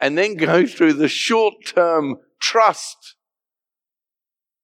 and 0.00 0.18
then 0.18 0.36
go 0.36 0.66
through 0.66 0.94
the 0.94 1.08
short 1.08 1.54
term 1.66 2.16
trust 2.40 3.16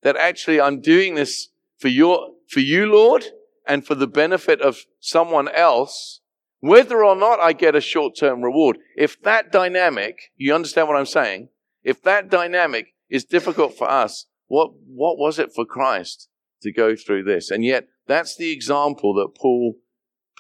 that 0.03 0.17
actually 0.17 0.61
I'm 0.61 0.81
doing 0.81 1.15
this 1.15 1.49
for 1.79 1.89
your, 1.89 2.31
for 2.49 2.61
you, 2.61 2.87
Lord, 2.87 3.25
and 3.67 3.87
for 3.87 3.95
the 3.95 4.07
benefit 4.07 4.61
of 4.61 4.79
someone 4.99 5.49
else, 5.49 6.21
whether 6.61 7.05
or 7.05 7.17
not 7.17 7.41
I 7.41 7.53
get 7.53 7.75
a 7.75 7.81
short 7.81 8.15
term 8.19 8.43
reward. 8.43 8.79
If 8.97 9.21
that 9.23 9.53
dynamic, 9.53 10.33
you 10.37 10.55
understand 10.55 10.89
what 10.89 10.97
I'm 10.97 11.07
saying? 11.07 11.49
If 11.83 12.03
that 12.03 12.31
dynamic 12.31 12.95
is 13.09 13.25
difficult 13.25 13.77
for 13.77 13.89
us, 13.89 14.27
what, 14.49 14.73
what 14.87 15.19
was 15.19 15.39
it 15.39 15.53
for 15.55 15.65
Christ 15.65 16.29
to 16.63 16.73
go 16.73 16.97
through 16.97 17.25
this? 17.25 17.51
And 17.51 17.65
yet, 17.65 17.87
that's 18.07 18.37
the 18.37 18.51
example 18.51 19.15
that 19.15 19.39
Paul 19.41 19.77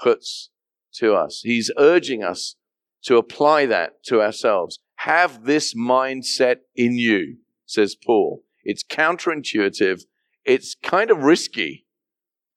puts 0.02 0.50
to 0.94 1.14
us. 1.14 1.40
He's 1.44 1.70
urging 1.78 2.22
us 2.22 2.56
to 3.04 3.16
apply 3.16 3.66
that 3.66 4.02
to 4.04 4.20
ourselves. 4.20 4.78
Have 4.96 5.44
this 5.44 5.74
mindset 5.74 6.56
in 6.74 6.98
you, 6.98 7.38
says 7.66 7.94
Paul. 7.94 8.42
It's 8.64 8.84
counterintuitive. 8.84 10.02
It's 10.44 10.74
kind 10.82 11.10
of 11.10 11.22
risky. 11.22 11.86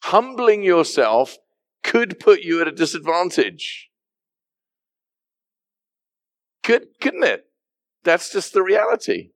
Humbling 0.03 0.63
yourself 0.63 1.37
could 1.83 2.19
put 2.19 2.41
you 2.41 2.61
at 2.61 2.67
a 2.67 2.71
disadvantage. 2.71 3.89
Could, 6.63 6.87
couldn't 6.99 7.23
it? 7.23 7.45
That's 8.03 8.31
just 8.31 8.53
the 8.53 8.63
reality. 8.63 9.29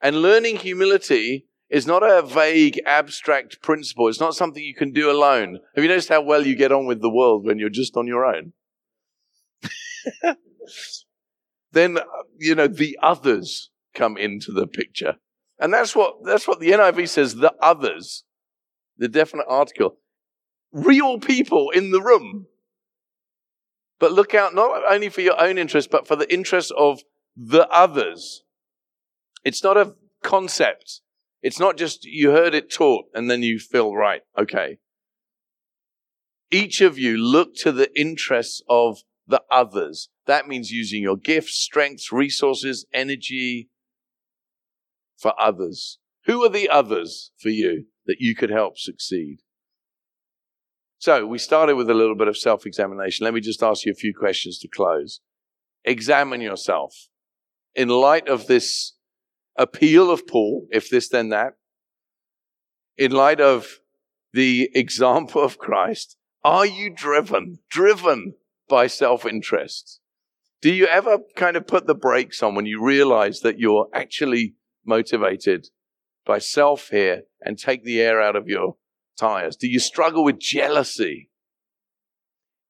And 0.00 0.22
learning 0.22 0.56
humility 0.58 1.46
is 1.68 1.86
not 1.86 2.02
a 2.02 2.22
vague, 2.22 2.80
abstract 2.86 3.60
principle. 3.60 4.08
It's 4.08 4.20
not 4.20 4.34
something 4.34 4.62
you 4.62 4.74
can 4.74 4.92
do 4.92 5.10
alone. 5.10 5.58
Have 5.74 5.84
you 5.84 5.88
noticed 5.88 6.08
how 6.08 6.22
well 6.22 6.46
you 6.46 6.56
get 6.56 6.72
on 6.72 6.86
with 6.86 7.02
the 7.02 7.10
world 7.10 7.44
when 7.44 7.58
you're 7.58 7.68
just 7.68 7.96
on 7.96 8.06
your 8.06 8.24
own? 8.24 8.52
then, 11.72 11.98
uh, 11.98 12.02
you 12.38 12.54
know, 12.54 12.68
the 12.68 12.98
others 13.02 13.70
come 13.94 14.16
into 14.16 14.52
the 14.52 14.66
picture. 14.66 15.16
And 15.58 15.72
that's 15.72 15.94
what, 15.94 16.24
that's 16.24 16.46
what 16.46 16.60
the 16.60 16.70
NIV 16.70 17.08
says, 17.08 17.36
the 17.36 17.54
others. 17.60 18.24
The 18.96 19.08
definite 19.08 19.46
article. 19.48 19.98
Real 20.72 21.18
people 21.18 21.70
in 21.70 21.90
the 21.90 22.02
room. 22.02 22.46
But 23.98 24.12
look 24.12 24.34
out 24.34 24.54
not 24.54 24.82
only 24.88 25.08
for 25.08 25.20
your 25.20 25.40
own 25.40 25.58
interest, 25.58 25.90
but 25.90 26.06
for 26.06 26.16
the 26.16 26.32
interest 26.32 26.72
of 26.76 27.00
the 27.36 27.68
others. 27.68 28.44
It's 29.44 29.64
not 29.64 29.76
a 29.76 29.94
concept. 30.22 31.00
It's 31.42 31.60
not 31.60 31.76
just 31.76 32.04
you 32.04 32.30
heard 32.30 32.54
it 32.54 32.70
taught 32.70 33.06
and 33.14 33.30
then 33.30 33.42
you 33.42 33.58
feel 33.58 33.94
right. 33.94 34.22
Okay. 34.36 34.78
Each 36.50 36.80
of 36.80 36.98
you 36.98 37.16
look 37.16 37.54
to 37.56 37.72
the 37.72 37.88
interests 37.98 38.62
of 38.68 39.02
the 39.28 39.42
others. 39.50 40.08
That 40.26 40.48
means 40.48 40.72
using 40.72 41.02
your 41.02 41.16
gifts, 41.16 41.54
strengths, 41.54 42.10
resources, 42.10 42.86
energy 42.92 43.68
for 45.16 45.34
others. 45.40 45.98
Who 46.24 46.44
are 46.44 46.48
the 46.50 46.68
others 46.68 47.30
for 47.38 47.50
you 47.50 47.86
that 48.06 48.16
you 48.20 48.34
could 48.34 48.50
help 48.50 48.78
succeed? 48.78 49.38
So 50.98 51.26
we 51.26 51.38
started 51.38 51.76
with 51.76 51.88
a 51.88 51.94
little 51.94 52.16
bit 52.16 52.28
of 52.28 52.36
self 52.36 52.66
examination. 52.66 53.24
Let 53.24 53.34
me 53.34 53.40
just 53.40 53.62
ask 53.62 53.84
you 53.84 53.92
a 53.92 53.94
few 53.94 54.14
questions 54.14 54.58
to 54.60 54.68
close. 54.68 55.20
Examine 55.84 56.40
yourself. 56.40 57.08
In 57.74 57.88
light 57.88 58.28
of 58.28 58.46
this 58.46 58.94
appeal 59.56 60.10
of 60.10 60.26
Paul, 60.26 60.66
if 60.70 60.90
this 60.90 61.08
then 61.08 61.28
that, 61.28 61.54
in 62.96 63.12
light 63.12 63.40
of 63.40 63.78
the 64.32 64.70
example 64.74 65.42
of 65.42 65.58
Christ, 65.58 66.16
are 66.42 66.66
you 66.66 66.90
driven, 66.90 67.58
driven 67.70 68.34
by 68.68 68.86
self 68.86 69.26
interest? 69.26 70.00
Do 70.60 70.72
you 70.72 70.86
ever 70.86 71.18
kind 71.36 71.56
of 71.56 71.66
put 71.66 71.86
the 71.86 71.94
brakes 71.94 72.42
on 72.42 72.54
when 72.54 72.66
you 72.66 72.82
realize 72.82 73.40
that 73.40 73.58
you're 73.58 73.88
actually 73.94 74.54
motivated 74.84 75.68
by 76.26 76.38
self 76.38 76.88
here 76.88 77.22
and 77.40 77.58
take 77.58 77.84
the 77.84 78.00
air 78.00 78.20
out 78.20 78.36
of 78.36 78.48
your 78.48 78.76
tires? 79.16 79.56
Do 79.56 79.68
you 79.68 79.78
struggle 79.78 80.24
with 80.24 80.40
jealousy, 80.40 81.30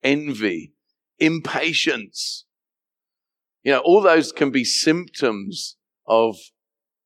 envy, 0.03 0.75
impatience? 1.19 2.45
You 3.63 3.73
know, 3.73 3.81
all 3.81 4.03
those 4.03 4.33
can 4.33 4.51
be 4.51 4.65
symptoms 4.65 5.77
of 6.07 6.37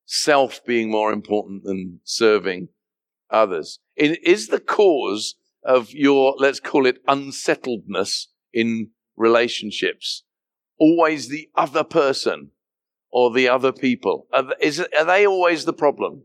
self 0.04 0.64
being 0.64 0.90
more 0.90 1.12
important 1.12 1.64
than 1.64 2.00
serving 2.04 2.68
others. 3.30 3.78
It 3.96 4.24
is 4.24 4.48
the 4.48 4.60
cause 4.60 5.36
of 5.64 5.92
your, 5.92 6.34
let's 6.38 6.60
call 6.60 6.86
it 6.86 6.98
unsettledness 7.06 8.28
in 8.52 8.90
relationships. 9.16 10.24
Always 10.78 11.28
the 11.28 11.48
other 11.54 11.84
person 11.84 12.50
or 13.10 13.32
the 13.32 13.48
other 13.48 13.72
people. 13.72 14.26
Are, 14.32 14.54
is, 14.60 14.80
are 14.98 15.04
they 15.04 15.26
always 15.26 15.64
the 15.64 15.72
problem? 15.72 16.22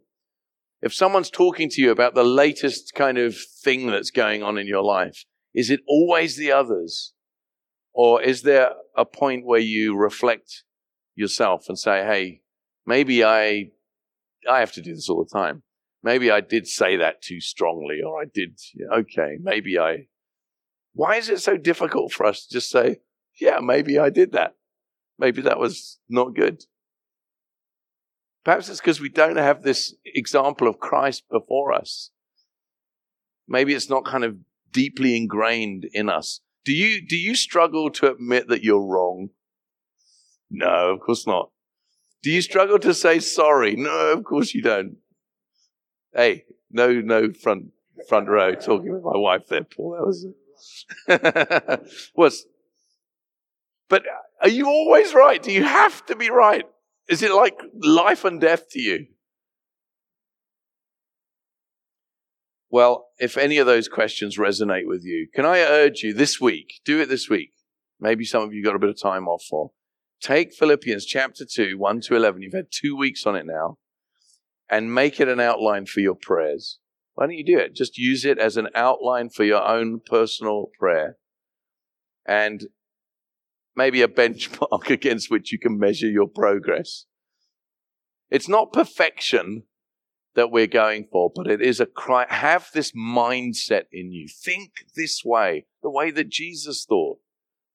If 0.81 0.93
someone's 0.93 1.29
talking 1.29 1.69
to 1.69 1.81
you 1.81 1.91
about 1.91 2.13
the 2.13 2.23
latest 2.23 2.93
kind 2.93 3.17
of 3.17 3.35
thing 3.35 3.87
that's 3.87 4.11
going 4.11 4.43
on 4.43 4.57
in 4.57 4.67
your 4.67 4.83
life, 4.83 5.25
is 5.53 5.69
it 5.69 5.81
always 5.87 6.37
the 6.37 6.51
others? 6.51 7.13
Or 7.93 8.21
is 8.21 8.43
there 8.43 8.71
a 8.95 9.05
point 9.05 9.45
where 9.45 9.59
you 9.59 9.97
reflect 9.97 10.63
yourself 11.15 11.65
and 11.67 11.77
say, 11.77 12.05
hey, 12.05 12.41
maybe 12.85 13.23
I, 13.23 13.71
I 14.49 14.59
have 14.59 14.71
to 14.73 14.81
do 14.81 14.93
this 14.93 15.09
all 15.09 15.25
the 15.25 15.39
time. 15.39 15.63
Maybe 16.03 16.31
I 16.31 16.41
did 16.41 16.67
say 16.67 16.95
that 16.97 17.21
too 17.21 17.41
strongly, 17.41 18.01
or 18.05 18.21
I 18.21 18.25
did, 18.31 18.59
okay, 18.93 19.37
maybe 19.41 19.77
I. 19.79 20.07
Why 20.97 21.17
is 21.17 21.29
it 21.29 21.41
so 21.41 21.57
difficult 21.57 22.11
for 22.11 22.25
us 22.25 22.47
to 22.47 22.53
just 22.53 22.71
say, 22.71 23.01
yeah, 23.39 23.59
maybe 23.61 23.99
I 23.99 24.09
did 24.09 24.31
that? 24.31 24.55
Maybe 25.19 25.43
that 25.43 25.59
was 25.59 25.99
not 26.09 26.33
good. 26.33 26.63
Perhaps 28.43 28.67
it's 28.67 28.79
because 28.79 28.99
we 28.99 29.09
don't 29.09 29.35
have 29.35 29.61
this 29.61 29.93
example 30.03 30.67
of 30.67 30.79
Christ 30.79 31.25
before 31.29 31.71
us. 31.71 32.09
Maybe 33.47 33.75
it's 33.75 33.91
not 33.91 34.05
kind 34.05 34.23
of 34.23 34.37
deeply 34.71 35.15
ingrained 35.15 35.85
in 35.93 36.09
us. 36.09 36.41
Do 36.65 36.73
you, 36.73 37.05
do 37.05 37.15
you 37.15 37.35
struggle 37.35 37.91
to 37.91 38.11
admit 38.11 38.47
that 38.47 38.63
you're 38.63 38.83
wrong? 38.83 39.29
No, 40.49 40.89
of 40.89 40.99
course 41.01 41.27
not. 41.27 41.51
Do 42.23 42.31
you 42.31 42.41
struggle 42.41 42.79
to 42.79 42.95
say 42.95 43.19
sorry? 43.19 43.75
No, 43.75 44.13
of 44.13 44.23
course 44.23 44.55
you 44.55 44.63
don't. 44.63 44.97
Hey, 46.11 46.45
no, 46.71 46.91
no 47.01 47.31
front, 47.33 47.65
front 48.09 48.29
row 48.29 48.55
talking 48.55 48.93
with 48.93 49.03
my 49.03 49.15
wife 49.15 49.45
there, 49.47 49.63
Paul. 49.63 49.91
That 49.91 50.07
was, 50.07 50.25
was, 52.15 52.45
but 53.89 54.03
are 54.41 54.49
you 54.49 54.67
always 54.67 55.13
right? 55.13 55.41
Do 55.41 55.51
you 55.51 55.63
have 55.63 56.05
to 56.07 56.15
be 56.15 56.29
right? 56.29 56.65
Is 57.09 57.21
it 57.23 57.31
like 57.31 57.59
life 57.81 58.25
and 58.25 58.41
death 58.41 58.69
to 58.71 58.81
you? 58.81 59.07
Well, 62.69 63.07
if 63.17 63.37
any 63.37 63.57
of 63.59 63.65
those 63.65 63.87
questions 63.87 64.37
resonate 64.37 64.87
with 64.87 65.03
you, 65.03 65.27
can 65.33 65.45
I 65.45 65.59
urge 65.59 66.03
you 66.03 66.13
this 66.13 66.41
week, 66.41 66.81
do 66.83 66.99
it 66.99 67.07
this 67.07 67.29
week. 67.29 67.51
Maybe 67.99 68.25
some 68.25 68.43
of 68.43 68.53
you 68.53 68.63
got 68.63 68.75
a 68.75 68.79
bit 68.79 68.89
of 68.89 69.01
time 69.01 69.27
off 69.27 69.43
for. 69.49 69.71
Take 70.21 70.53
Philippians 70.53 71.05
chapter 71.05 71.45
2, 71.45 71.77
1 71.77 72.01
to 72.01 72.15
11. 72.15 72.41
You've 72.41 72.53
had 72.53 72.67
two 72.71 72.95
weeks 72.95 73.25
on 73.25 73.35
it 73.35 73.45
now. 73.45 73.77
And 74.69 74.93
make 74.93 75.19
it 75.19 75.29
an 75.29 75.39
outline 75.39 75.85
for 75.85 76.01
your 76.01 76.15
prayers. 76.15 76.79
Why 77.17 77.25
don't 77.25 77.35
you 77.35 77.43
do 77.43 77.57
it? 77.57 77.73
Just 77.73 77.97
use 77.97 78.25
it 78.25 78.37
as 78.37 78.57
an 78.57 78.67
outline 78.75 79.29
for 79.29 79.43
your 79.43 79.67
own 79.67 80.01
personal 80.05 80.69
prayer. 80.79 81.17
And 82.27 82.67
maybe 83.75 84.03
a 84.03 84.07
benchmark 84.07 84.91
against 84.91 85.31
which 85.31 85.51
you 85.51 85.57
can 85.57 85.79
measure 85.79 86.07
your 86.07 86.27
progress. 86.27 87.05
It's 88.29 88.47
not 88.47 88.71
perfection 88.71 89.63
that 90.35 90.51
we're 90.51 90.67
going 90.67 91.07
for, 91.11 91.31
but 91.33 91.47
it 91.47 91.59
is 91.59 91.79
a 91.79 91.87
cry. 91.87 92.27
Have 92.29 92.69
this 92.71 92.91
mindset 92.91 93.85
in 93.91 94.11
you. 94.11 94.27
Think 94.27 94.73
this 94.95 95.25
way, 95.25 95.65
the 95.81 95.89
way 95.89 96.11
that 96.11 96.29
Jesus 96.29 96.85
thought. 96.87 97.17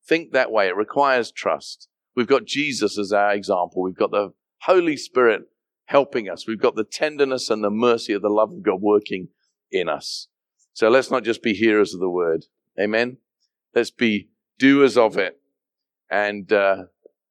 Think 0.06 0.30
that 0.30 0.52
way. 0.52 0.68
It 0.68 0.76
requires 0.76 1.32
trust. 1.32 1.88
We've 2.14 2.28
got 2.28 2.44
Jesus 2.44 2.96
as 2.96 3.12
our 3.12 3.32
example. 3.32 3.82
We've 3.82 3.96
got 3.96 4.12
the 4.12 4.34
Holy 4.60 4.96
Spirit 4.96 5.48
helping 5.92 6.28
us. 6.28 6.46
We've 6.46 6.60
got 6.66 6.74
the 6.74 6.84
tenderness 6.84 7.50
and 7.50 7.62
the 7.62 7.70
mercy 7.70 8.12
of 8.12 8.22
the 8.22 8.28
love 8.40 8.52
of 8.52 8.62
God 8.62 8.80
working 8.80 9.28
in 9.70 9.88
us. 9.88 10.28
So 10.72 10.88
let's 10.88 11.10
not 11.10 11.22
just 11.22 11.42
be 11.42 11.52
hearers 11.52 11.94
of 11.94 12.00
the 12.00 12.08
word. 12.08 12.46
Amen. 12.80 13.18
Let's 13.74 13.90
be 13.90 14.30
doers 14.58 14.96
of 14.96 15.16
it 15.16 15.38
and 16.12 16.52
uh, 16.52 16.84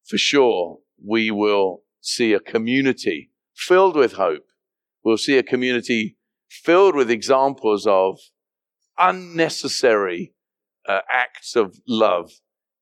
for 0.03 0.18
sure, 0.18 0.80
we 1.05 1.30
will 1.30 1.84
see 2.01 2.34
a 2.34 2.39
community 2.39 3.30
filled 3.53 3.95
with 3.95 4.14
hope. 4.14 4.47
We'll 5.03 5.18
see 5.18 5.38
a 5.38 5.43
community 5.43 6.18
filled 6.49 6.95
with 6.95 7.12
examples 7.12 7.86
of 7.86 8.20
unnecessary 8.97 10.34
uh, 10.89 11.01
acts 11.12 11.55
of 11.55 11.78
love 11.88 12.32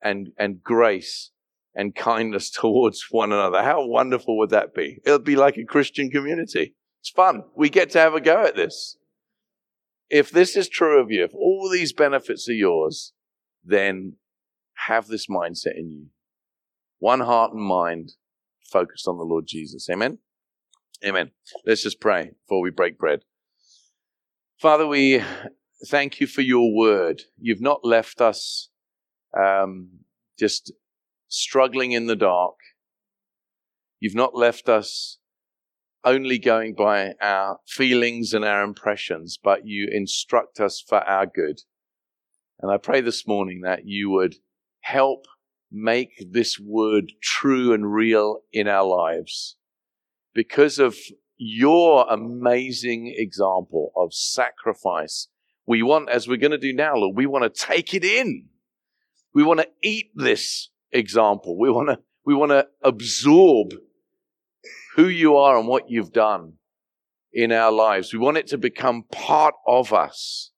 and, 0.02 0.30
and 0.38 0.64
grace 0.64 1.32
and 1.76 1.96
kindness 1.96 2.50
towards 2.62 3.06
one 3.10 3.32
another. 3.32 3.62
How 3.62 3.86
wonderful 3.86 4.38
would 4.38 4.50
that 4.52 4.74
be? 4.74 5.00
It'll 5.06 5.20
be 5.20 5.36
like 5.36 5.58
a 5.58 5.66
Christian 5.66 6.10
community. 6.10 6.76
It's 7.02 7.10
fun. 7.10 7.44
We 7.56 7.70
get 7.70 7.92
to 7.92 8.00
have 8.00 8.14
a 8.14 8.22
go 8.22 8.44
at 8.44 8.56
this. 8.56 8.98
If 10.10 10.32
this 10.32 10.56
is 10.58 10.68
true 10.68 11.00
of 11.00 11.12
you, 11.12 11.24
if 11.24 11.34
all 11.34 11.70
these 11.72 11.94
benefits 11.94 12.50
are 12.50 12.54
yours, 12.54 13.14
then 13.64 14.16
have 14.88 15.08
this 15.08 15.28
mindset 15.28 15.78
in 15.78 15.90
you. 15.90 16.06
One 16.98 17.22
heart 17.22 17.54
and 17.54 17.62
mind 17.62 18.14
focused 18.64 19.08
on 19.08 19.18
the 19.18 19.24
Lord 19.24 19.46
Jesus. 19.48 19.88
Amen. 19.90 20.18
Amen. 21.06 21.32
Let's 21.66 21.84
just 21.84 22.02
pray 22.02 22.32
before 22.46 22.62
we 22.62 22.72
break 22.72 22.98
bread. 22.98 23.22
Father, 24.60 24.86
we 24.86 25.24
thank 25.88 26.20
you 26.20 26.28
for 26.28 26.42
your 26.42 26.76
word. 26.76 27.22
You've 27.40 27.62
not 27.62 27.86
left 27.86 28.20
us 28.20 28.70
um, 29.38 29.90
just 30.38 30.74
struggling 31.30 31.94
in 31.94 32.08
the 32.08 32.16
dark. 32.16 32.56
You've 34.00 34.16
not 34.16 34.36
left 34.36 34.68
us 34.68 35.20
only 36.04 36.40
going 36.40 36.74
by 36.74 37.14
our 37.22 37.60
feelings 37.68 38.34
and 38.34 38.44
our 38.44 38.64
impressions, 38.64 39.38
but 39.42 39.66
you 39.66 39.88
instruct 39.92 40.60
us 40.60 40.84
for 40.86 41.00
our 41.00 41.26
good. 41.26 41.62
And 42.60 42.72
I 42.72 42.78
pray 42.78 43.02
this 43.02 43.28
morning 43.28 43.62
that 43.62 43.86
you 43.86 44.10
would 44.10 44.36
help 44.82 45.26
make 45.72 46.26
this 46.32 46.60
word 46.60 47.12
true 47.22 47.74
and 47.74 47.94
real 47.94 48.40
in 48.52 48.68
our 48.68 48.86
lives 48.86 49.56
because 50.34 50.80
of 50.80 50.98
your 51.38 52.06
amazing 52.10 53.14
example 53.16 53.92
of 53.96 54.14
sacrifice. 54.14 55.28
We 55.66 55.84
want, 55.84 56.10
as 56.10 56.28
we're 56.28 56.38
going 56.38 56.52
to 56.52 56.58
do 56.58 56.74
now, 56.74 56.96
Lord, 56.96 57.16
we 57.16 57.26
want 57.26 57.44
to 57.44 57.66
take 57.66 57.94
it 57.94 58.04
in. 58.04 58.46
We 59.34 59.44
want 59.44 59.60
to 59.60 59.70
eat 59.84 60.12
this 60.16 60.70
example. 60.92 61.58
We 61.58 61.70
want 61.70 61.90
to, 61.90 62.00
we 62.26 62.36
want 62.36 62.52
to 62.52 62.68
absorb 62.84 63.74
who 64.96 65.08
you 65.08 65.38
are 65.38 65.58
and 65.58 65.68
what 65.68 65.90
you've 65.90 66.12
done. 66.14 66.54
in 67.32 67.52
our 67.52 67.72
lives. 67.72 68.12
We 68.14 68.20
want 68.20 68.38
it 68.38 68.48
to 68.48 68.58
become 68.58 69.04
part 69.12 69.54
of 69.68 69.94
us. 69.94 70.52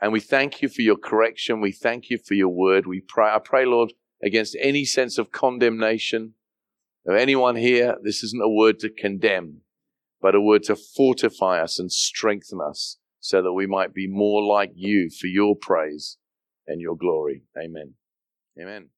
And 0.00 0.12
we 0.12 0.20
thank 0.20 0.60
you 0.60 0.68
for 0.68 0.82
your 0.82 0.96
correction. 0.96 1.60
We 1.60 1.72
thank 1.72 2.10
you 2.10 2.18
for 2.18 2.34
your 2.34 2.50
word. 2.50 2.86
We 2.86 3.00
pray, 3.00 3.30
I 3.30 3.38
pray, 3.38 3.64
Lord, 3.64 3.94
against 4.22 4.56
any 4.60 4.84
sense 4.84 5.18
of 5.18 5.32
condemnation 5.32 6.34
of 7.06 7.16
anyone 7.16 7.56
here. 7.56 7.96
This 8.02 8.22
isn't 8.22 8.42
a 8.42 8.48
word 8.48 8.78
to 8.80 8.90
condemn, 8.90 9.62
but 10.20 10.34
a 10.34 10.40
word 10.40 10.64
to 10.64 10.76
fortify 10.76 11.62
us 11.62 11.78
and 11.78 11.90
strengthen 11.90 12.60
us 12.60 12.98
so 13.20 13.40
that 13.42 13.54
we 13.54 13.66
might 13.66 13.94
be 13.94 14.06
more 14.06 14.42
like 14.42 14.72
you 14.74 15.08
for 15.08 15.28
your 15.28 15.56
praise 15.56 16.18
and 16.66 16.80
your 16.80 16.96
glory. 16.96 17.44
Amen. 17.56 17.94
Amen. 18.58 18.90